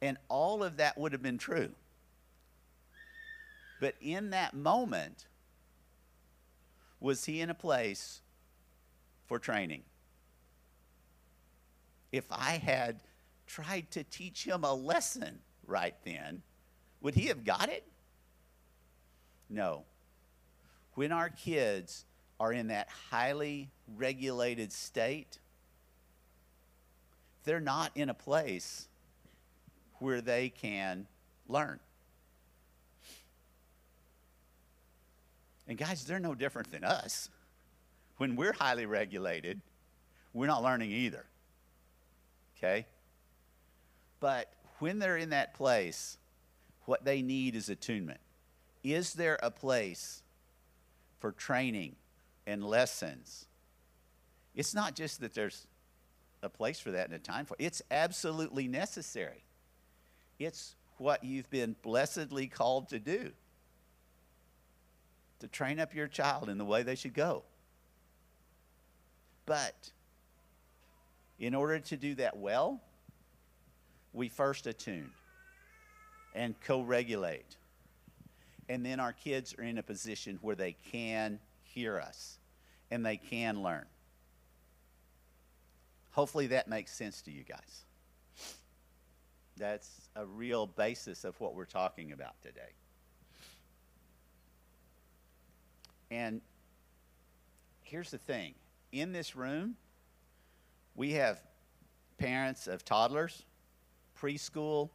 And 0.00 0.16
all 0.28 0.62
of 0.64 0.78
that 0.78 0.98
would 0.98 1.12
have 1.12 1.22
been 1.22 1.38
true. 1.38 1.70
But 3.80 3.94
in 4.00 4.30
that 4.30 4.54
moment, 4.54 5.26
was 7.00 7.24
he 7.24 7.40
in 7.40 7.50
a 7.50 7.54
place 7.54 8.20
for 9.26 9.38
training? 9.38 9.82
If 12.12 12.24
I 12.30 12.60
had 12.62 13.00
tried 13.52 13.90
to 13.90 14.02
teach 14.04 14.44
him 14.44 14.64
a 14.64 14.72
lesson 14.72 15.38
right 15.66 15.94
then, 16.04 16.42
would 17.02 17.14
he 17.14 17.26
have 17.26 17.44
got 17.44 17.68
it? 17.68 17.84
No. 19.50 19.84
When 20.94 21.12
our 21.12 21.28
kids 21.28 22.06
are 22.40 22.52
in 22.52 22.68
that 22.68 22.88
highly 23.10 23.68
regulated 23.96 24.72
state, 24.72 25.38
they're 27.44 27.60
not 27.60 27.92
in 27.94 28.08
a 28.08 28.14
place 28.14 28.88
where 29.98 30.22
they 30.22 30.48
can 30.48 31.06
learn. 31.46 31.78
And 35.68 35.76
guys, 35.76 36.04
they're 36.04 36.18
no 36.18 36.34
different 36.34 36.70
than 36.70 36.84
us. 36.84 37.28
When 38.16 38.34
we're 38.34 38.52
highly 38.52 38.86
regulated, 38.86 39.60
we're 40.32 40.46
not 40.46 40.62
learning 40.62 40.90
either. 40.90 41.26
Okay? 42.56 42.86
But 44.22 44.52
when 44.78 45.00
they're 45.00 45.16
in 45.16 45.30
that 45.30 45.52
place, 45.52 46.16
what 46.84 47.04
they 47.04 47.22
need 47.22 47.56
is 47.56 47.68
attunement. 47.68 48.20
Is 48.84 49.14
there 49.14 49.36
a 49.42 49.50
place 49.50 50.22
for 51.18 51.32
training 51.32 51.96
and 52.46 52.64
lessons? 52.64 53.46
It's 54.54 54.74
not 54.74 54.94
just 54.94 55.20
that 55.22 55.34
there's 55.34 55.66
a 56.40 56.48
place 56.48 56.78
for 56.78 56.92
that 56.92 57.06
and 57.06 57.14
a 57.14 57.18
time 57.18 57.46
for 57.46 57.56
it. 57.58 57.64
It's 57.64 57.82
absolutely 57.90 58.68
necessary. 58.68 59.42
It's 60.38 60.76
what 60.98 61.24
you've 61.24 61.50
been 61.50 61.74
blessedly 61.82 62.46
called 62.46 62.90
to 62.90 63.00
do 63.00 63.32
to 65.40 65.48
train 65.48 65.80
up 65.80 65.96
your 65.96 66.06
child 66.06 66.48
in 66.48 66.58
the 66.58 66.64
way 66.64 66.84
they 66.84 66.94
should 66.94 67.14
go. 67.14 67.42
But 69.46 69.90
in 71.40 71.56
order 71.56 71.80
to 71.80 71.96
do 71.96 72.14
that 72.14 72.36
well, 72.36 72.80
we 74.12 74.28
first 74.28 74.66
attune 74.66 75.10
and 76.34 76.54
co 76.60 76.82
regulate. 76.82 77.56
And 78.68 78.84
then 78.84 79.00
our 79.00 79.12
kids 79.12 79.54
are 79.58 79.64
in 79.64 79.78
a 79.78 79.82
position 79.82 80.38
where 80.40 80.56
they 80.56 80.76
can 80.90 81.40
hear 81.62 81.98
us 81.98 82.38
and 82.90 83.04
they 83.04 83.16
can 83.16 83.62
learn. 83.62 83.84
Hopefully 86.12 86.48
that 86.48 86.68
makes 86.68 86.92
sense 86.94 87.22
to 87.22 87.30
you 87.30 87.42
guys. 87.42 87.84
That's 89.56 90.08
a 90.16 90.26
real 90.26 90.66
basis 90.66 91.24
of 91.24 91.38
what 91.40 91.54
we're 91.54 91.64
talking 91.64 92.12
about 92.12 92.40
today. 92.42 92.60
And 96.10 96.42
here's 97.82 98.10
the 98.10 98.18
thing 98.18 98.54
in 98.92 99.12
this 99.12 99.34
room, 99.34 99.76
we 100.94 101.12
have 101.12 101.40
parents 102.18 102.66
of 102.66 102.84
toddlers, 102.84 103.44
preschool, 104.22 104.90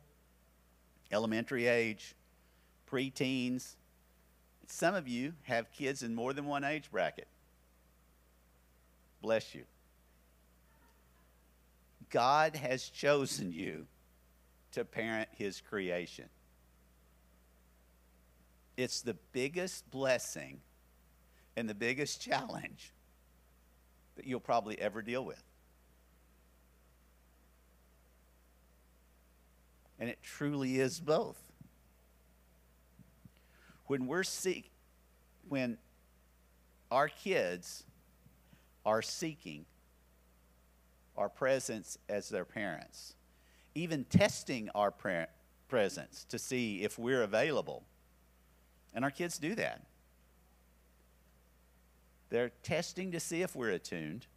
elementary 1.12 1.68
age, 1.68 2.16
preteens. 2.90 3.76
Some 4.68 4.96
of 4.96 5.08
you 5.08 5.34
have 5.44 5.72
kids 5.72 6.04
in 6.04 6.16
more 6.16 6.34
than 6.34 6.46
one 6.46 6.64
age 6.64 6.90
bracket. 6.92 7.28
Bless 9.22 9.54
you. 9.54 9.64
God 12.10 12.56
has 12.56 12.88
chosen 12.90 13.52
you 13.52 13.86
to 14.72 14.86
parent 14.86 15.28
his 15.38 15.62
creation. 15.62 16.30
It's 18.78 19.02
the 19.02 19.16
biggest 19.34 19.90
blessing 19.90 20.60
and 21.56 21.68
the 21.68 21.74
biggest 21.76 22.22
challenge 22.22 22.94
that 24.16 24.26
you'll 24.26 24.40
probably 24.40 24.80
ever 24.80 25.02
deal 25.02 25.26
with. 25.26 25.42
And 30.00 30.10
it 30.10 30.20
truly 30.22 30.80
is 30.80 31.00
both. 31.00 31.40
When 33.86 34.06
we're 34.06 34.24
seek 34.24 34.72
when 35.48 35.78
our 36.92 37.08
kids 37.08 37.84
are 38.86 39.02
seeking 39.02 39.66
our 41.16 41.30
presence 41.30 41.98
as 42.08 42.30
their 42.30 42.46
parents, 42.46 43.16
even 43.76 44.04
testing 44.06 44.70
our 44.76 44.94
presence 45.68 46.26
to 46.30 46.40
see 46.40 46.84
if 46.84 46.98
we're 46.98 47.24
available. 47.24 47.84
And 48.94 49.04
our 49.04 49.12
kids 49.12 49.38
do 49.38 49.56
that. 49.56 49.86
They're 52.30 52.52
testing 52.64 53.12
to 53.12 53.20
see 53.20 53.42
if 53.42 53.56
we're 53.56 53.72
attuned. 53.72 54.28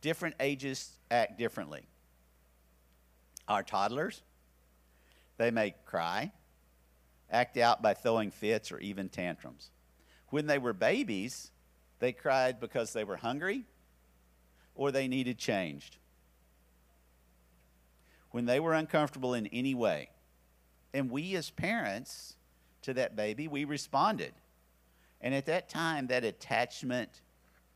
Different 0.00 0.36
ages 0.40 0.92
act 1.10 1.38
differently. 1.38 1.86
Our 3.46 3.62
toddlers, 3.62 4.22
they 5.38 5.50
may 5.50 5.74
cry, 5.86 6.32
act 7.30 7.56
out 7.56 7.80
by 7.80 7.94
throwing 7.94 8.30
fits 8.30 8.70
or 8.70 8.78
even 8.78 9.08
tantrums. 9.08 9.70
When 10.28 10.46
they 10.46 10.58
were 10.58 10.72
babies, 10.74 11.50
they 12.00 12.12
cried 12.12 12.60
because 12.60 12.92
they 12.92 13.04
were 13.04 13.16
hungry 13.16 13.64
or 14.74 14.92
they 14.92 15.08
needed 15.08 15.38
changed. 15.38 15.96
When 18.30 18.44
they 18.44 18.60
were 18.60 18.74
uncomfortable 18.74 19.34
in 19.34 19.46
any 19.46 19.74
way. 19.74 20.10
And 20.92 21.10
we, 21.10 21.34
as 21.36 21.50
parents 21.50 22.36
to 22.82 22.94
that 22.94 23.16
baby, 23.16 23.48
we 23.48 23.64
responded. 23.64 24.32
And 25.20 25.34
at 25.34 25.46
that 25.46 25.68
time, 25.68 26.08
that 26.08 26.24
attachment 26.24 27.22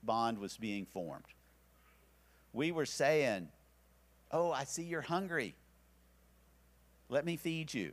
bond 0.02 0.38
was 0.38 0.56
being 0.56 0.86
formed. 0.86 1.24
We 2.52 2.72
were 2.72 2.86
saying, 2.86 3.48
Oh, 4.30 4.50
I 4.50 4.64
see 4.64 4.82
you're 4.82 5.02
hungry. 5.02 5.54
Let 7.12 7.26
me 7.26 7.36
feed 7.36 7.74
you. 7.74 7.92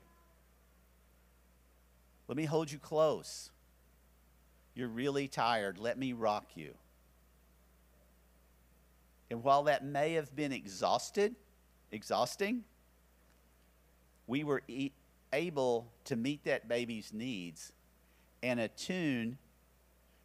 Let 2.30 2.38
me 2.38 2.46
hold 2.46 2.72
you 2.72 2.80
close. 2.80 3.52
You're 4.76 4.88
really 4.88 5.28
tired. 5.28 5.78
Let 5.78 5.98
me 5.98 6.14
rock 6.14 6.46
you. 6.56 6.74
And 9.30 9.44
while 9.44 9.64
that 9.64 9.84
may 9.84 10.14
have 10.14 10.34
been 10.38 10.54
exhausted, 10.54 11.36
exhausting, 11.92 12.64
we 14.26 14.46
were 14.46 14.62
e- 14.70 14.92
able 15.34 15.92
to 16.06 16.16
meet 16.16 16.46
that 16.46 16.70
baby's 16.70 17.12
needs 17.12 17.74
and 18.42 18.58
attune 18.58 19.38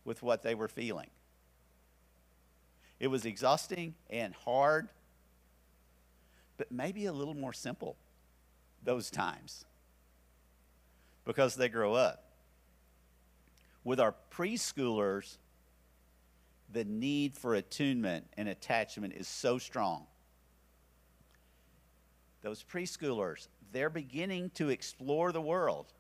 with 0.04 0.22
what 0.22 0.44
they 0.44 0.54
were 0.54 0.68
feeling. 0.68 1.10
It 3.00 3.08
was 3.08 3.24
exhausting 3.24 3.96
and 4.08 4.32
hard, 4.34 4.88
but 6.56 6.70
maybe 6.70 7.06
a 7.06 7.12
little 7.12 7.34
more 7.34 7.52
simple 7.52 7.96
those 8.84 9.10
times 9.10 9.64
because 11.24 11.54
they 11.56 11.68
grow 11.68 11.94
up. 11.94 12.24
With 13.82 14.00
our 14.00 14.14
preschoolers, 14.30 15.36
the 16.72 16.84
need 16.84 17.36
for 17.36 17.54
attunement 17.54 18.26
and 18.36 18.48
attachment 18.48 19.14
is 19.14 19.28
so 19.28 19.58
strong. 19.58 20.06
Those 22.42 22.62
preschoolers, 22.62 23.48
they're 23.72 23.90
beginning 23.90 24.50
to 24.54 24.68
explore 24.68 25.32
the 25.32 25.40
world. 25.40 25.92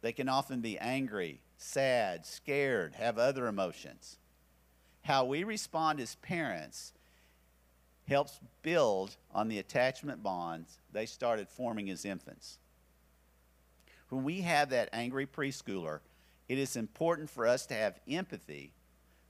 They 0.00 0.12
can 0.12 0.28
often 0.28 0.60
be 0.60 0.78
angry, 0.78 1.40
sad, 1.56 2.26
scared, 2.26 2.94
have 2.94 3.18
other 3.18 3.46
emotions. 3.46 4.18
How 5.02 5.24
we 5.24 5.44
respond 5.44 6.00
as 6.00 6.16
parents 6.16 6.92
helps 8.08 8.40
build 8.62 9.16
on 9.32 9.48
the 9.48 9.58
attachment 9.58 10.22
bonds 10.22 10.78
they 10.92 11.06
started 11.06 11.48
forming 11.48 11.90
as 11.90 12.04
infants. 12.04 12.58
When 14.08 14.24
we 14.24 14.42
have 14.42 14.70
that 14.70 14.90
angry 14.92 15.26
preschooler, 15.26 16.00
it 16.48 16.58
is 16.58 16.76
important 16.76 17.30
for 17.30 17.46
us 17.46 17.66
to 17.66 17.74
have 17.74 18.00
empathy 18.08 18.72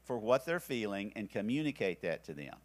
for 0.05 0.19
what 0.19 0.45
they're 0.45 0.59
feeling 0.59 1.13
and 1.15 1.31
communicate 1.31 2.03
that 2.03 2.25
to 2.25 2.35
them. 2.35 2.57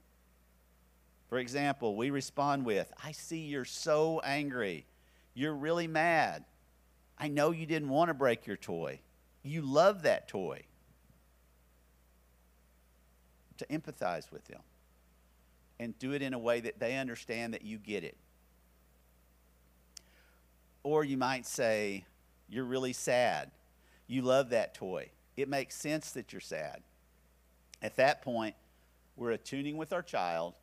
For 1.30 1.38
example, 1.38 1.96
we 1.96 2.10
respond 2.10 2.66
with, 2.66 2.92
I 3.04 3.12
see 3.12 3.40
you're 3.40 3.66
so 3.66 4.22
angry. 4.24 4.86
You're 5.34 5.54
really 5.54 5.88
mad. 5.88 6.46
I 7.20 7.28
know 7.28 7.52
you 7.52 7.66
didn't 7.66 7.90
want 7.90 8.08
to 8.10 8.14
break 8.14 8.48
your 8.48 8.58
toy. 8.58 9.02
You 9.44 9.62
love 9.62 10.04
that 10.04 10.28
toy. 10.28 10.64
To 13.58 13.66
empathize 13.68 14.32
with 14.32 14.46
them 14.46 14.62
and 15.80 15.98
do 16.00 16.14
it 16.14 16.22
in 16.22 16.34
a 16.34 16.40
way 16.40 16.60
that 16.60 16.80
they 16.80 16.98
understand 16.98 17.54
that 17.54 17.64
you 17.64 17.78
get 17.78 18.04
it. 18.04 18.18
Or 20.84 21.04
you 21.04 21.18
might 21.18 21.46
say, 21.46 22.06
You're 22.50 22.66
really 22.66 22.94
sad. 22.94 23.52
You 24.08 24.22
love 24.22 24.50
that 24.50 24.74
toy. 24.74 25.10
It 25.36 25.50
makes 25.50 25.76
sense 25.76 26.12
that 26.12 26.32
you're 26.32 26.40
sad. 26.40 26.82
At 27.82 27.98
that 27.98 28.22
point, 28.22 28.56
we're 29.16 29.32
attuning 29.32 29.78
with 29.78 29.94
our 29.94 30.02
child, 30.02 30.54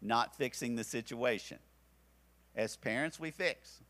not 0.00 0.36
fixing 0.36 0.76
the 0.76 0.84
situation. 0.84 1.58
As 2.54 2.76
parents, 2.76 3.20
we 3.20 3.30
fix. 3.30 3.80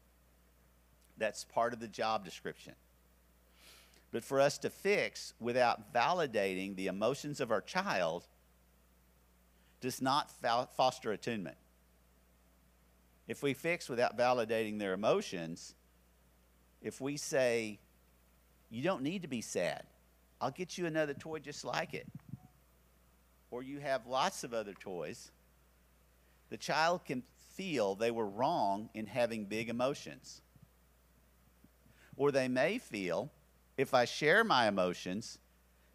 That's 1.18 1.44
part 1.44 1.72
of 1.72 1.81
the 1.81 1.88
job 1.88 2.24
description. 2.24 2.74
But 4.12 4.24
for 4.24 4.40
us 4.40 4.59
to 4.59 4.70
fix 4.70 5.35
without 5.38 5.92
validating 5.92 6.74
the 6.74 6.87
emotions 6.87 7.40
of 7.40 7.50
our 7.50 7.61
child 7.61 8.26
does 9.81 10.01
not 10.01 10.31
foster 10.77 11.12
attunement. 11.12 11.57
If 13.29 13.43
we 13.43 13.55
fix 13.55 13.89
without 13.89 14.17
validating 14.17 14.79
their 14.79 14.93
emotions, 14.93 15.75
if 16.81 17.01
we 17.01 17.17
say, 17.17 17.79
You 18.71 18.83
don't 18.83 19.03
need 19.03 19.23
to 19.23 19.29
be 19.29 19.41
sad, 19.41 19.85
I'll 20.41 20.51
get 20.51 20.79
you 20.79 20.87
another 20.87 21.15
toy 21.15 21.39
just 21.39 21.65
like 21.65 21.95
it, 21.95 22.07
or 23.51 23.62
you 23.62 23.81
have 23.81 24.07
lots 24.07 24.45
of 24.45 24.55
other 24.55 24.75
toys, 24.75 25.31
the 26.51 26.57
child 26.57 27.05
can 27.05 27.23
feel 27.55 27.95
they 27.95 28.11
were 28.11 28.29
wrong 28.29 28.91
in 28.95 29.07
having 29.07 29.47
big 29.47 29.69
emotions. 29.69 30.43
Or 32.17 32.31
they 32.31 32.49
may 32.49 32.79
feel 32.79 33.31
if 33.77 33.95
I 33.95 34.05
share 34.05 34.45
my 34.45 34.69
emotions, 34.69 35.39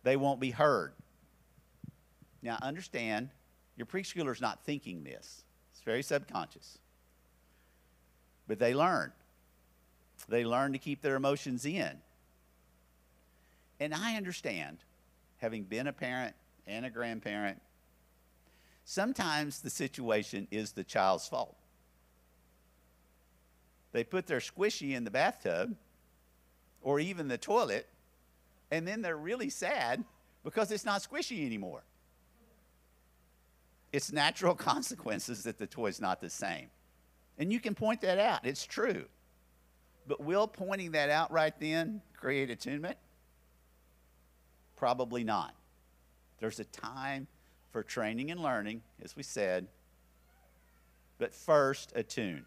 they 0.03 0.15
won't 0.15 0.39
be 0.39 0.51
heard. 0.51 0.93
Now, 2.41 2.57
understand, 2.61 3.29
your 3.75 3.85
preschooler's 3.85 4.41
not 4.41 4.63
thinking 4.63 5.03
this, 5.03 5.43
it's 5.71 5.81
very 5.81 6.03
subconscious. 6.03 6.77
But 8.47 8.59
they 8.59 8.73
learn. 8.73 9.11
They 10.27 10.45
learn 10.45 10.73
to 10.73 10.79
keep 10.79 11.01
their 11.01 11.15
emotions 11.15 11.65
in. 11.65 11.91
And 13.79 13.93
I 13.93 14.15
understand, 14.15 14.77
having 15.37 15.63
been 15.63 15.87
a 15.87 15.93
parent 15.93 16.35
and 16.67 16.85
a 16.85 16.89
grandparent, 16.89 17.59
sometimes 18.85 19.61
the 19.61 19.69
situation 19.69 20.47
is 20.51 20.73
the 20.73 20.83
child's 20.83 21.27
fault. 21.27 21.55
They 23.91 24.03
put 24.03 24.27
their 24.27 24.39
squishy 24.39 24.95
in 24.95 25.03
the 25.03 25.11
bathtub 25.11 25.75
or 26.81 26.99
even 26.99 27.27
the 27.27 27.37
toilet, 27.37 27.87
and 28.69 28.87
then 28.87 29.01
they're 29.01 29.17
really 29.17 29.49
sad 29.49 30.03
because 30.43 30.71
it's 30.71 30.85
not 30.85 31.01
squishy 31.01 31.45
anymore. 31.45 31.83
It's 33.91 34.11
natural 34.11 34.55
consequences 34.71 35.43
that 35.43 35.57
the 35.57 35.67
toy's 35.67 36.01
not 36.01 36.21
the 36.21 36.29
same. 36.29 36.67
And 37.37 37.51
you 37.51 37.59
can 37.59 37.75
point 37.75 38.01
that 38.01 38.19
out, 38.19 38.45
it's 38.45 38.65
true. 38.65 39.05
But 40.07 40.21
will 40.21 40.47
pointing 40.47 40.91
that 40.91 41.09
out 41.09 41.31
right 41.31 41.53
then 41.59 42.01
create 42.15 42.49
attunement? 42.49 42.97
Probably 44.75 45.23
not. 45.23 45.55
There's 46.39 46.59
a 46.59 46.65
time 46.65 47.27
for 47.71 47.83
training 47.83 48.31
and 48.31 48.41
learning, 48.41 48.81
as 49.03 49.15
we 49.15 49.23
said, 49.23 49.67
but 51.19 51.35
first, 51.35 51.93
attune. 51.95 52.45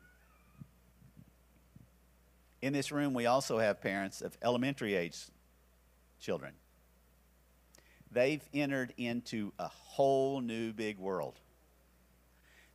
In 2.61 2.72
this 2.72 2.90
room, 2.90 3.14
we 3.14 3.26
also 3.26 3.59
have 3.59 3.80
parents 3.80 4.20
of 4.20 4.37
elementary 4.42 4.94
age 4.94 5.16
children. 6.18 6.54
They've 8.14 8.48
entered 8.55 8.94
into 8.96 9.53
a 9.59 9.66
whole 9.66 10.40
new 10.40 10.72
big 10.72 10.98
world. 10.98 11.35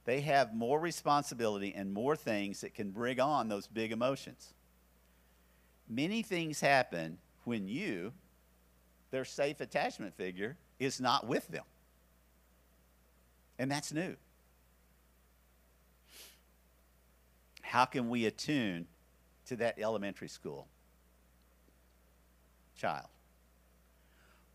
They 0.04 0.20
have 0.22 0.54
more 0.54 0.78
responsibility 0.78 1.74
and 1.74 1.94
more 1.94 2.18
things 2.18 2.60
that 2.62 2.74
can 2.74 2.92
bring 2.92 3.22
on 3.22 3.48
those 3.48 3.66
big 3.66 3.94
emotions. 3.94 4.54
Many 5.88 6.24
things 6.24 6.60
happen 6.60 7.20
when 7.46 7.70
you, 7.70 8.12
their 9.12 9.24
safe 9.24 9.62
attachment 9.62 10.14
figure, 10.14 10.58
is 10.78 11.00
not 11.00 11.26
with 11.26 11.48
them. 11.48 11.64
And 13.58 13.72
that's 13.72 13.94
new. 13.94 14.18
How 17.62 17.86
can 17.86 18.10
we 18.10 18.26
attune 18.26 18.88
to 19.46 19.56
that 19.56 19.80
elementary 19.80 20.28
school 20.28 20.68
child? 22.76 23.08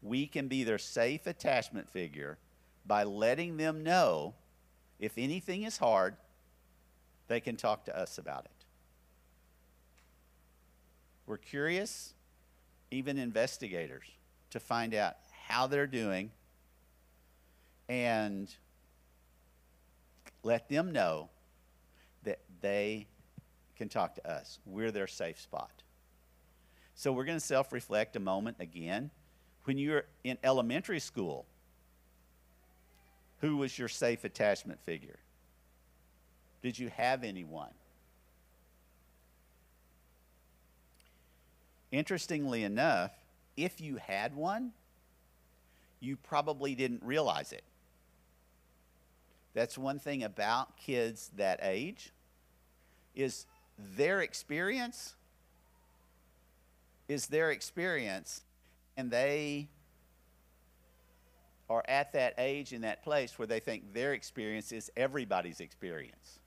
We 0.05 0.29
can 0.29 0.47
be 0.47 0.63
their 0.63 0.79
safe 0.79 1.27
attachment 1.27 1.89
figure 1.89 2.39
by 2.87 3.03
letting 3.03 3.57
them 3.57 3.83
know 3.83 4.35
if 5.01 5.19
anything 5.19 5.65
is 5.65 5.79
hard, 5.79 6.15
they 7.27 7.41
can 7.41 7.57
talk 7.57 7.87
to 7.87 7.99
us 7.99 8.19
about 8.19 8.45
it. 8.45 8.51
We're 11.27 11.39
curious, 11.39 12.13
even 12.91 13.19
investigators, 13.19 14.05
to 14.51 14.61
find 14.61 14.95
out 14.95 15.15
how 15.49 15.67
they're 15.67 15.87
doing 15.87 16.31
and 17.89 18.55
let 20.43 20.69
them 20.69 20.93
know 20.93 21.31
that 22.25 22.41
they 22.61 23.07
can 23.77 23.89
talk 23.89 24.15
to 24.17 24.31
us. 24.31 24.59
We're 24.67 24.91
their 24.91 25.07
safe 25.07 25.41
spot. 25.41 25.83
So 26.95 27.13
we're 27.13 27.25
going 27.25 27.39
to 27.39 27.45
self 27.45 27.73
reflect 27.73 28.17
a 28.17 28.21
moment 28.21 28.59
again. 28.61 29.11
When 29.65 29.79
you're 29.79 30.05
in 30.23 30.39
elementary 30.45 31.01
school, 31.01 31.47
who 33.41 33.57
was 33.57 33.79
your 33.79 33.89
safe 33.89 34.25
attachment 34.25 34.81
figure? 34.85 35.19
Did 36.63 36.79
you 36.79 36.91
have 36.97 37.25
anyone? 37.25 37.73
Interestingly 41.93 42.65
enough, 42.65 43.13
if 43.57 43.81
you 43.81 43.97
had 43.97 44.35
one, 44.35 44.73
you 46.01 46.17
probably 46.17 46.75
didn't 46.75 47.03
realize 47.03 47.53
it. 47.53 47.63
That's 49.55 49.79
one 49.79 49.99
thing 49.99 50.25
about 50.25 50.77
kids 50.77 51.31
that 51.37 51.61
age 51.63 52.11
is 53.15 53.47
their 53.79 54.21
experience 54.21 55.15
is 57.07 57.27
their 57.27 57.51
experience 57.51 58.43
and 58.97 59.11
they 59.11 59.69
are 61.69 61.85
at 61.89 62.13
that 62.13 62.35
age 62.39 62.73
in 62.73 62.83
that 62.83 63.03
place 63.03 63.39
where 63.39 63.47
they 63.47 63.61
think 63.61 63.95
their 63.95 64.13
experience 64.13 64.71
is 64.73 64.91
everybody's 64.97 65.61
experience. 65.61 66.39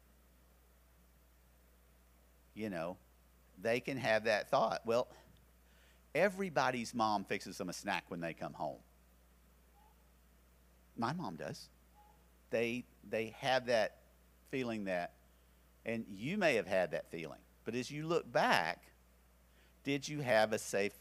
You 2.53 2.69
know, 2.69 2.97
they 3.61 3.79
can 3.79 3.97
have 3.97 4.25
that 4.25 4.49
thought. 4.49 4.81
Well, 4.85 5.07
everybody's 6.13 6.93
mom 6.93 7.23
fixes 7.23 7.57
them 7.57 7.69
a 7.69 7.73
snack 7.73 8.05
when 8.09 8.19
they 8.19 8.33
come 8.33 8.53
home. 8.53 8.79
My 10.95 11.13
mom 11.13 11.35
does. 11.35 11.69
They 12.49 12.85
they 13.09 13.35
have 13.39 13.67
that 13.67 13.97
feeling 14.49 14.85
that 14.85 15.13
and 15.85 16.05
you 16.09 16.37
may 16.37 16.55
have 16.55 16.67
had 16.67 16.91
that 16.91 17.09
feeling. 17.09 17.39
But 17.65 17.75
as 17.75 17.89
you 17.89 18.05
look 18.07 18.31
back, 18.31 18.83
did 19.83 20.07
you 20.07 20.21
have 20.21 20.53
a 20.53 20.59
safe 20.59 20.93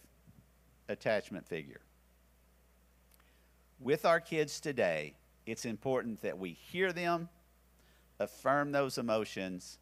attachment 0.89 1.47
figure? 1.47 1.81
with 3.81 4.05
our 4.05 4.21
kids 4.21 4.61
today, 4.61 5.15
it's 5.45 5.65
important 5.65 6.23
that 6.23 6.39
we 6.39 6.53
hear 6.53 6.93
them, 6.93 7.29
affirm 8.19 8.73
those 8.73 8.99
emotions, 8.99 9.79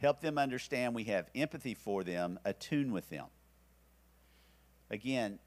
help 0.00 0.20
them 0.20 0.38
understand 0.38 0.94
we 0.94 1.04
have 1.04 1.28
empathy 1.34 1.74
for 1.74 2.04
them, 2.04 2.38
attune 2.44 2.92
with 2.92 3.08
them. 3.10 3.26
Again, 4.90 5.38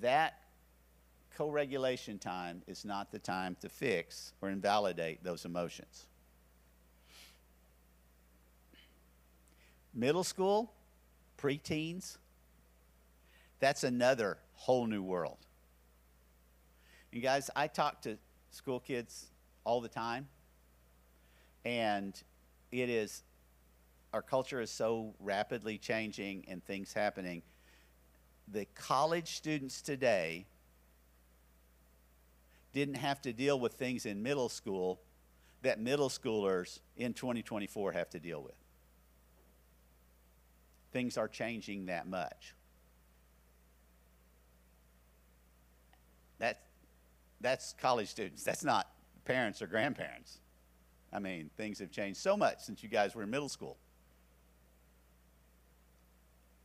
that 0.00 0.38
co 1.36 1.50
regulation 1.50 2.18
time 2.18 2.62
is 2.66 2.84
not 2.84 3.10
the 3.10 3.18
time 3.18 3.56
to 3.60 3.68
fix 3.68 4.32
or 4.40 4.48
invalidate 4.48 5.22
those 5.22 5.44
emotions. 5.44 6.06
Middle 9.92 10.24
school, 10.24 10.72
preteens, 11.36 12.18
that's 13.60 13.84
another 13.84 14.38
whole 14.54 14.86
new 14.86 15.02
world. 15.02 15.38
You 17.10 17.20
guys, 17.20 17.50
I 17.56 17.66
talk 17.66 18.02
to 18.02 18.18
school 18.50 18.80
kids 18.80 19.26
all 19.64 19.80
the 19.80 19.88
time. 19.88 20.28
And 21.64 22.20
it 22.70 22.88
is, 22.88 23.22
our 24.12 24.22
culture 24.22 24.60
is 24.60 24.70
so 24.70 25.14
rapidly 25.20 25.78
changing 25.78 26.44
and 26.48 26.64
things 26.64 26.92
happening. 26.92 27.42
The 28.50 28.66
college 28.74 29.36
students 29.36 29.82
today 29.82 30.46
didn't 32.72 32.94
have 32.94 33.20
to 33.22 33.32
deal 33.32 33.58
with 33.58 33.74
things 33.74 34.06
in 34.06 34.22
middle 34.22 34.48
school 34.48 35.00
that 35.62 35.80
middle 35.80 36.08
schoolers 36.08 36.80
in 36.96 37.12
2024 37.12 37.92
have 37.92 38.08
to 38.10 38.20
deal 38.20 38.42
with. 38.42 38.54
Things 40.92 41.18
are 41.18 41.28
changing 41.28 41.86
that 41.86 42.06
much. 42.06 42.54
That's, 46.38 46.58
that's 47.40 47.74
college 47.80 48.08
students. 48.08 48.42
That's 48.42 48.64
not 48.64 48.88
parents 49.24 49.62
or 49.62 49.66
grandparents. 49.66 50.38
I 51.12 51.18
mean, 51.18 51.50
things 51.56 51.78
have 51.78 51.90
changed 51.90 52.18
so 52.18 52.36
much 52.36 52.60
since 52.60 52.82
you 52.82 52.88
guys 52.88 53.14
were 53.14 53.22
in 53.22 53.30
middle 53.30 53.48
school. 53.48 53.78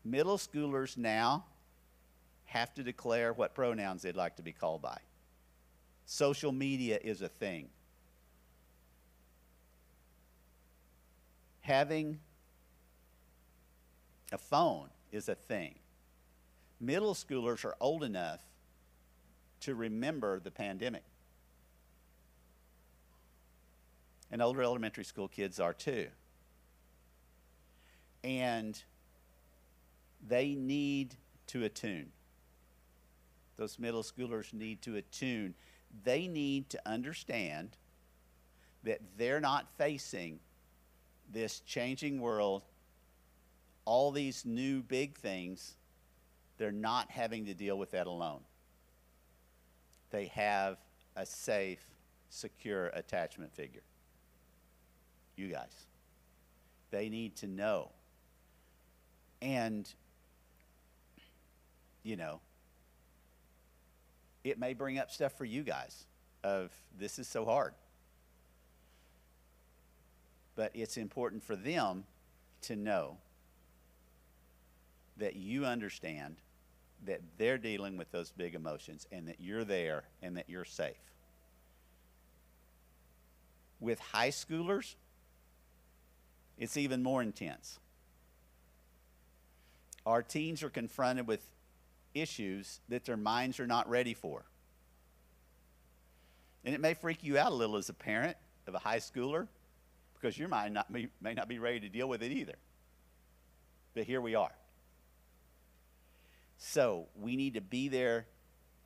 Middle 0.03 0.37
schoolers 0.37 0.97
now 0.97 1.45
have 2.45 2.73
to 2.73 2.83
declare 2.83 3.33
what 3.33 3.55
pronouns 3.55 4.01
they'd 4.01 4.15
like 4.15 4.35
to 4.35 4.43
be 4.43 4.51
called 4.51 4.81
by. 4.81 4.97
Social 6.05 6.51
media 6.51 6.99
is 7.01 7.21
a 7.21 7.29
thing. 7.29 7.69
Having 11.61 12.19
a 14.33 14.37
phone 14.37 14.89
is 15.11 15.29
a 15.29 15.35
thing. 15.35 15.75
Middle 16.81 17.13
schoolers 17.13 17.63
are 17.63 17.75
old 17.79 18.03
enough 18.03 18.41
to 19.63 19.75
remember 19.75 20.39
the 20.39 20.51
pandemic. 20.51 21.03
And 24.31 24.41
older 24.41 24.61
elementary 24.61 25.05
school 25.05 25.27
kids 25.27 25.59
are 25.59 25.73
too. 25.73 26.07
And 28.23 28.81
they 30.27 30.55
need 30.55 31.15
to 31.47 31.63
attune. 31.63 32.11
Those 33.57 33.79
middle 33.79 34.03
schoolers 34.03 34.53
need 34.53 34.81
to 34.81 34.97
attune. 34.97 35.53
They 36.03 36.27
need 36.27 36.69
to 36.71 36.81
understand 36.85 37.77
that 38.83 38.99
they're 39.17 39.39
not 39.39 39.69
facing 39.77 40.39
this 41.31 41.61
changing 41.61 42.19
world, 42.19 42.63
all 43.85 44.11
these 44.11 44.45
new 44.45 44.81
big 44.81 45.15
things. 45.15 45.75
They're 46.57 46.71
not 46.71 47.11
having 47.11 47.45
to 47.45 47.53
deal 47.53 47.77
with 47.77 47.91
that 47.91 48.07
alone 48.07 48.41
they 50.13 50.27
have 50.27 50.77
a 51.15 51.25
safe, 51.25 51.83
secure 52.29 52.87
attachment 52.93 53.51
figure. 53.51 53.81
You 55.35 55.47
guys. 55.47 55.73
They 56.91 57.09
need 57.09 57.35
to 57.37 57.47
know. 57.47 57.89
And, 59.41 59.91
you 62.03 62.15
know, 62.15 62.39
it 64.43 64.59
may 64.59 64.75
bring 64.75 64.99
up 64.99 65.09
stuff 65.09 65.35
for 65.35 65.45
you 65.45 65.63
guys 65.63 66.05
of 66.43 66.69
this 66.99 67.17
is 67.17 67.27
so 67.27 67.43
hard. 67.43 67.73
But 70.55 70.69
it's 70.75 70.95
important 70.95 71.43
for 71.43 71.55
them 71.55 72.03
to 72.61 72.75
know 72.75 73.17
that 75.17 75.35
you 75.35 75.65
understand 75.65 76.35
that 77.05 77.21
they're 77.37 77.57
dealing 77.57 77.97
with 77.97 78.11
those 78.11 78.31
big 78.31 78.55
emotions 78.55 79.07
and 79.11 79.27
that 79.27 79.39
you're 79.39 79.63
there 79.63 80.03
and 80.21 80.37
that 80.37 80.49
you're 80.49 80.65
safe. 80.65 80.95
With 83.79 83.99
high 83.99 84.29
schoolers, 84.29 84.95
it's 86.57 86.77
even 86.77 87.03
more 87.03 87.21
intense. 87.21 87.79
Our 90.05 90.21
teens 90.21 90.63
are 90.63 90.69
confronted 90.69 91.27
with 91.27 91.45
issues 92.13 92.79
that 92.89 93.05
their 93.05 93.17
minds 93.17 93.59
are 93.59 93.67
not 93.67 93.89
ready 93.89 94.13
for. 94.13 94.45
And 96.65 96.73
it 96.73 96.81
may 96.81 96.93
freak 96.93 97.23
you 97.23 97.37
out 97.37 97.51
a 97.51 97.55
little 97.55 97.75
as 97.75 97.89
a 97.89 97.93
parent 97.93 98.37
of 98.67 98.75
a 98.75 98.79
high 98.79 98.99
schooler 98.99 99.47
because 100.13 100.37
your 100.37 100.47
mind 100.47 100.73
not 100.73 100.91
be, 100.91 101.09
may 101.21 101.33
not 101.33 101.49
be 101.49 101.59
ready 101.59 101.81
to 101.81 101.89
deal 101.89 102.07
with 102.07 102.23
it 102.23 102.31
either. 102.31 102.55
But 103.93 104.05
here 104.05 104.21
we 104.21 104.35
are. 104.35 104.51
So 106.73 107.05
we 107.21 107.35
need 107.35 107.53
to 107.53 107.61
be 107.61 107.87
there 107.87 108.25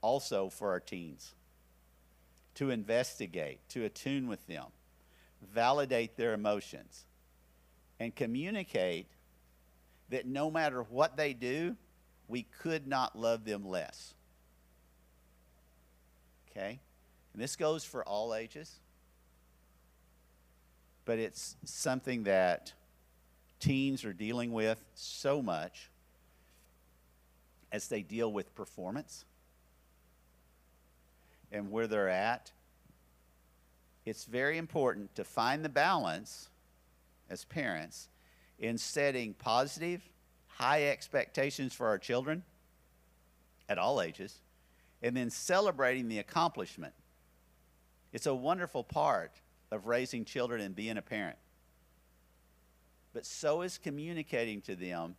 also 0.02 0.50
for 0.50 0.72
our 0.72 0.80
teens 0.82 1.34
to 2.56 2.70
investigate, 2.70 3.62
to 3.70 3.86
attune 3.86 4.28
with 4.28 4.46
them, 4.46 4.66
validate 5.54 6.18
their 6.18 6.34
emotions, 6.34 7.06
and 7.98 8.14
communicate 8.14 9.08
that 10.10 10.26
no 10.26 10.52
matter 10.52 10.84
what 10.84 11.16
they 11.16 11.32
do, 11.32 11.78
we 12.28 12.44
could 12.62 12.88
not 12.88 13.18
love 13.18 13.46
them 13.46 13.66
less. 13.66 14.14
Okay? 16.52 16.82
And 17.32 17.42
this 17.42 17.56
goes 17.56 17.86
for 17.86 18.04
all 18.04 18.36
ages, 18.36 18.82
but 21.06 21.20
it's 21.20 21.56
something 21.64 22.24
that 22.24 22.74
teens 23.62 24.04
are 24.04 24.12
dealing 24.12 24.52
with 24.52 24.84
so 24.94 25.42
much 25.42 25.90
as 27.72 27.88
they 27.88 28.02
deal 28.02 28.32
with 28.32 28.56
performance 28.56 29.26
and 31.52 31.72
where 31.72 31.88
they're 31.88 32.10
at, 32.10 32.52
it's 34.06 34.26
very 34.26 34.58
important 34.58 35.14
to 35.16 35.24
find 35.24 35.66
the 35.66 35.70
balance 35.70 36.50
as 37.30 37.44
parents 37.46 38.08
in 38.60 38.78
setting 38.78 39.34
positive, 39.34 40.02
high 40.48 40.88
expectations 40.88 41.74
for 41.74 41.88
our 41.88 41.98
children 41.98 42.44
at 43.70 43.78
all 43.78 44.02
ages, 44.02 44.40
and 45.04 45.16
then 45.16 45.30
celebrating 45.30 46.08
the 46.08 46.20
accomplishment. 46.20 46.94
It's 48.14 48.26
a 48.26 48.34
wonderful 48.34 48.84
part 48.84 49.32
of 49.72 49.88
raising 49.88 50.26
children 50.26 50.62
and 50.62 50.76
being 50.76 50.98
a 50.98 51.02
parent. 51.02 51.38
But 53.14 53.26
so 53.26 53.62
is 53.62 53.78
communicating 53.78 54.62
to 54.62 54.76
them 54.76 55.16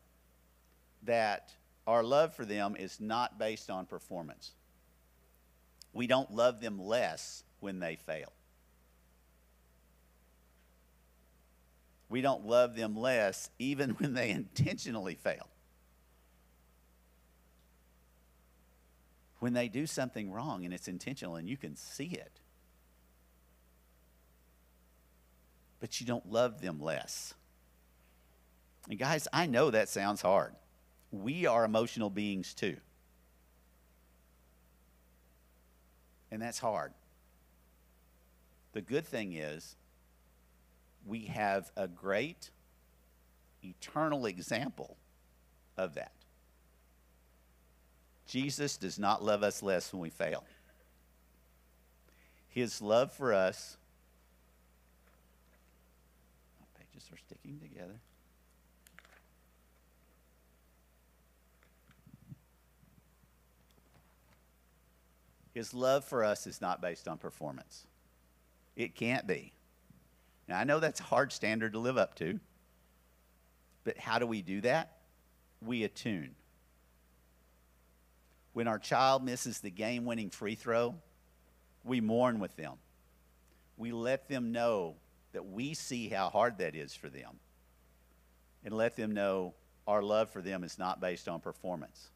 that 1.02 1.52
our 1.88 2.04
love 2.04 2.34
for 2.34 2.44
them 2.44 2.76
is 2.78 3.00
not 3.00 3.38
based 3.38 3.70
on 3.70 3.86
performance. 3.86 4.52
We 5.94 6.06
don't 6.06 6.30
love 6.30 6.60
them 6.60 6.78
less 6.78 7.42
when 7.60 7.80
they 7.80 7.96
fail. 7.96 8.30
We 12.10 12.20
don't 12.20 12.44
love 12.46 12.76
them 12.76 12.94
less 12.94 13.48
even 13.58 13.90
when 13.92 14.12
they 14.12 14.28
intentionally 14.30 15.14
fail. 15.14 15.48
When 19.38 19.54
they 19.54 19.68
do 19.68 19.86
something 19.86 20.30
wrong 20.30 20.66
and 20.66 20.74
it's 20.74 20.88
intentional 20.88 21.36
and 21.36 21.48
you 21.48 21.56
can 21.56 21.74
see 21.74 22.08
it. 22.08 22.40
But 25.80 26.00
you 26.02 26.06
don't 26.06 26.30
love 26.30 26.60
them 26.60 26.82
less. 26.82 27.32
And 28.90 28.98
guys, 28.98 29.26
I 29.32 29.46
know 29.46 29.70
that 29.70 29.88
sounds 29.88 30.20
hard 30.20 30.54
we 31.10 31.46
are 31.46 31.64
emotional 31.64 32.10
beings 32.10 32.54
too. 32.54 32.76
And 36.30 36.42
that's 36.42 36.58
hard. 36.58 36.92
The 38.72 38.82
good 38.82 39.06
thing 39.06 39.32
is, 39.32 39.76
we 41.06 41.24
have 41.26 41.70
a 41.76 41.88
great 41.88 42.50
eternal 43.64 44.26
example 44.26 44.96
of 45.76 45.94
that. 45.94 46.12
Jesus 48.26 48.76
does 48.76 48.98
not 48.98 49.24
love 49.24 49.42
us 49.42 49.62
less 49.62 49.92
when 49.92 50.02
we 50.02 50.10
fail. 50.10 50.44
His 52.48 52.82
love 52.82 53.10
for 53.12 53.32
us, 53.32 53.78
pages 56.78 57.08
are 57.10 57.16
sticking 57.16 57.58
together. 57.58 58.00
His 65.58 65.74
love 65.74 66.04
for 66.04 66.22
us 66.22 66.46
is 66.46 66.60
not 66.60 66.80
based 66.80 67.08
on 67.08 67.18
performance. 67.18 67.84
It 68.76 68.94
can't 68.94 69.26
be. 69.26 69.52
Now, 70.46 70.56
I 70.56 70.62
know 70.62 70.78
that's 70.78 71.00
a 71.00 71.02
hard 71.02 71.32
standard 71.32 71.72
to 71.72 71.80
live 71.80 71.98
up 71.98 72.14
to, 72.18 72.38
but 73.82 73.98
how 73.98 74.20
do 74.20 74.26
we 74.28 74.40
do 74.40 74.60
that? 74.60 74.98
We 75.60 75.82
attune. 75.82 76.36
When 78.52 78.68
our 78.68 78.78
child 78.78 79.24
misses 79.24 79.58
the 79.58 79.68
game 79.68 80.04
winning 80.04 80.30
free 80.30 80.54
throw, 80.54 80.94
we 81.82 82.00
mourn 82.00 82.38
with 82.38 82.54
them. 82.54 82.74
We 83.76 83.90
let 83.90 84.28
them 84.28 84.52
know 84.52 84.94
that 85.32 85.44
we 85.44 85.74
see 85.74 86.08
how 86.08 86.30
hard 86.30 86.58
that 86.58 86.76
is 86.76 86.94
for 86.94 87.08
them 87.08 87.40
and 88.64 88.72
let 88.72 88.94
them 88.94 89.12
know 89.12 89.54
our 89.88 90.04
love 90.04 90.30
for 90.30 90.40
them 90.40 90.62
is 90.62 90.78
not 90.78 91.00
based 91.00 91.26
on 91.26 91.40
performance 91.40 92.10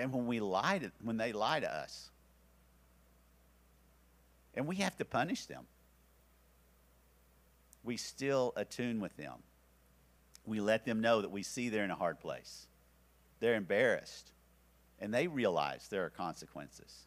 and 0.00 0.12
when 0.12 0.26
we 0.26 0.40
lie 0.40 0.78
to, 0.78 0.90
when 1.02 1.18
they 1.18 1.32
lie 1.32 1.60
to 1.60 1.72
us. 1.72 2.10
And 4.54 4.66
we 4.66 4.76
have 4.76 4.96
to 4.96 5.04
punish 5.04 5.46
them. 5.46 5.66
we 7.84 7.96
still 7.96 8.52
attune 8.56 9.00
with 9.00 9.16
them. 9.16 9.34
We 10.44 10.60
let 10.60 10.84
them 10.84 11.00
know 11.00 11.22
that 11.22 11.30
we 11.30 11.42
see 11.42 11.68
they're 11.68 11.84
in 11.84 11.90
a 11.90 11.94
hard 11.94 12.20
place. 12.20 12.66
They're 13.40 13.54
embarrassed, 13.54 14.32
and 14.98 15.14
they 15.14 15.28
realize 15.28 15.88
there 15.88 16.04
are 16.04 16.10
consequences. 16.10 17.06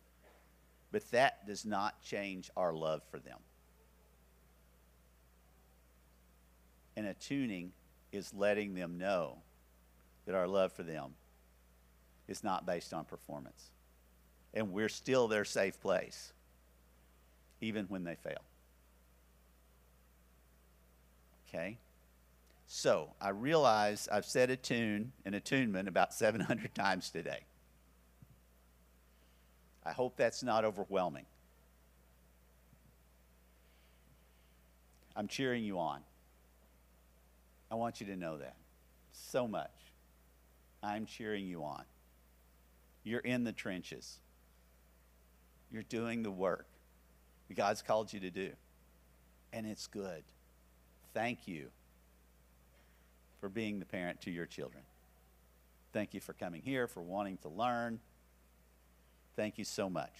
But 0.92 1.10
that 1.12 1.46
does 1.46 1.66
not 1.66 2.02
change 2.02 2.50
our 2.56 2.74
love 2.74 3.02
for 3.12 3.20
them. 3.20 3.40
And 6.96 7.08
attuning 7.08 7.72
is 8.12 8.34
letting 8.34 8.76
them 8.76 8.98
know 8.98 9.40
that 10.26 10.36
our 10.36 10.48
love 10.48 10.72
for 10.74 10.84
them 10.84 11.14
is 12.34 12.44
not 12.44 12.66
based 12.66 12.94
on 12.94 13.06
performance. 13.06 13.70
And 14.56 14.74
we're 14.74 14.90
still 14.90 15.28
their 15.28 15.46
safe 15.46 15.80
place, 15.80 16.34
even 17.62 17.86
when 17.86 18.04
they 18.04 18.16
fail. 18.16 18.42
Okay? 21.48 21.78
So 22.66 23.12
I 23.22 23.30
realize 23.30 24.10
I've 24.12 24.26
said 24.26 24.50
attune 24.50 25.12
and 25.26 25.36
attunement 25.36 25.88
about 25.88 26.12
700 26.12 26.74
times 26.76 27.12
today. 27.12 27.42
I 29.86 29.92
hope 29.92 30.18
that's 30.18 30.42
not 30.42 30.66
overwhelming. 30.66 31.26
I'm 35.16 35.28
cheering 35.28 35.64
you 35.64 35.78
on. 35.78 36.00
I 37.70 37.76
want 37.76 38.02
you 38.02 38.08
to 38.08 38.16
know 38.16 38.38
that 38.38 38.56
so 39.12 39.48
much. 39.48 39.70
I'm 40.82 41.06
cheering 41.06 41.46
you 41.46 41.64
on. 41.64 41.84
You're 43.04 43.20
in 43.20 43.44
the 43.44 43.52
trenches. 43.52 44.20
You're 45.72 45.84
doing 45.84 46.24
the 46.24 46.32
work 46.32 46.68
God's 47.54 47.82
called 47.82 48.12
you 48.12 48.20
to 48.22 48.30
do. 48.30 48.52
And 49.52 49.68
it's 49.68 49.88
good. 49.88 50.24
Thank 51.14 51.48
you 51.48 51.68
for 53.40 53.50
being 53.50 53.80
the 53.80 53.86
parent 53.86 54.22
to 54.22 54.32
your 54.32 54.46
children. 54.46 54.84
Thank 55.92 56.14
you 56.14 56.20
for 56.20 56.34
coming 56.34 56.62
here, 56.64 56.88
for 56.88 57.02
wanting 57.02 57.38
to 57.44 57.50
learn. 57.50 58.00
Thank 59.36 59.58
you 59.58 59.64
so 59.64 59.90
much. 59.90 60.12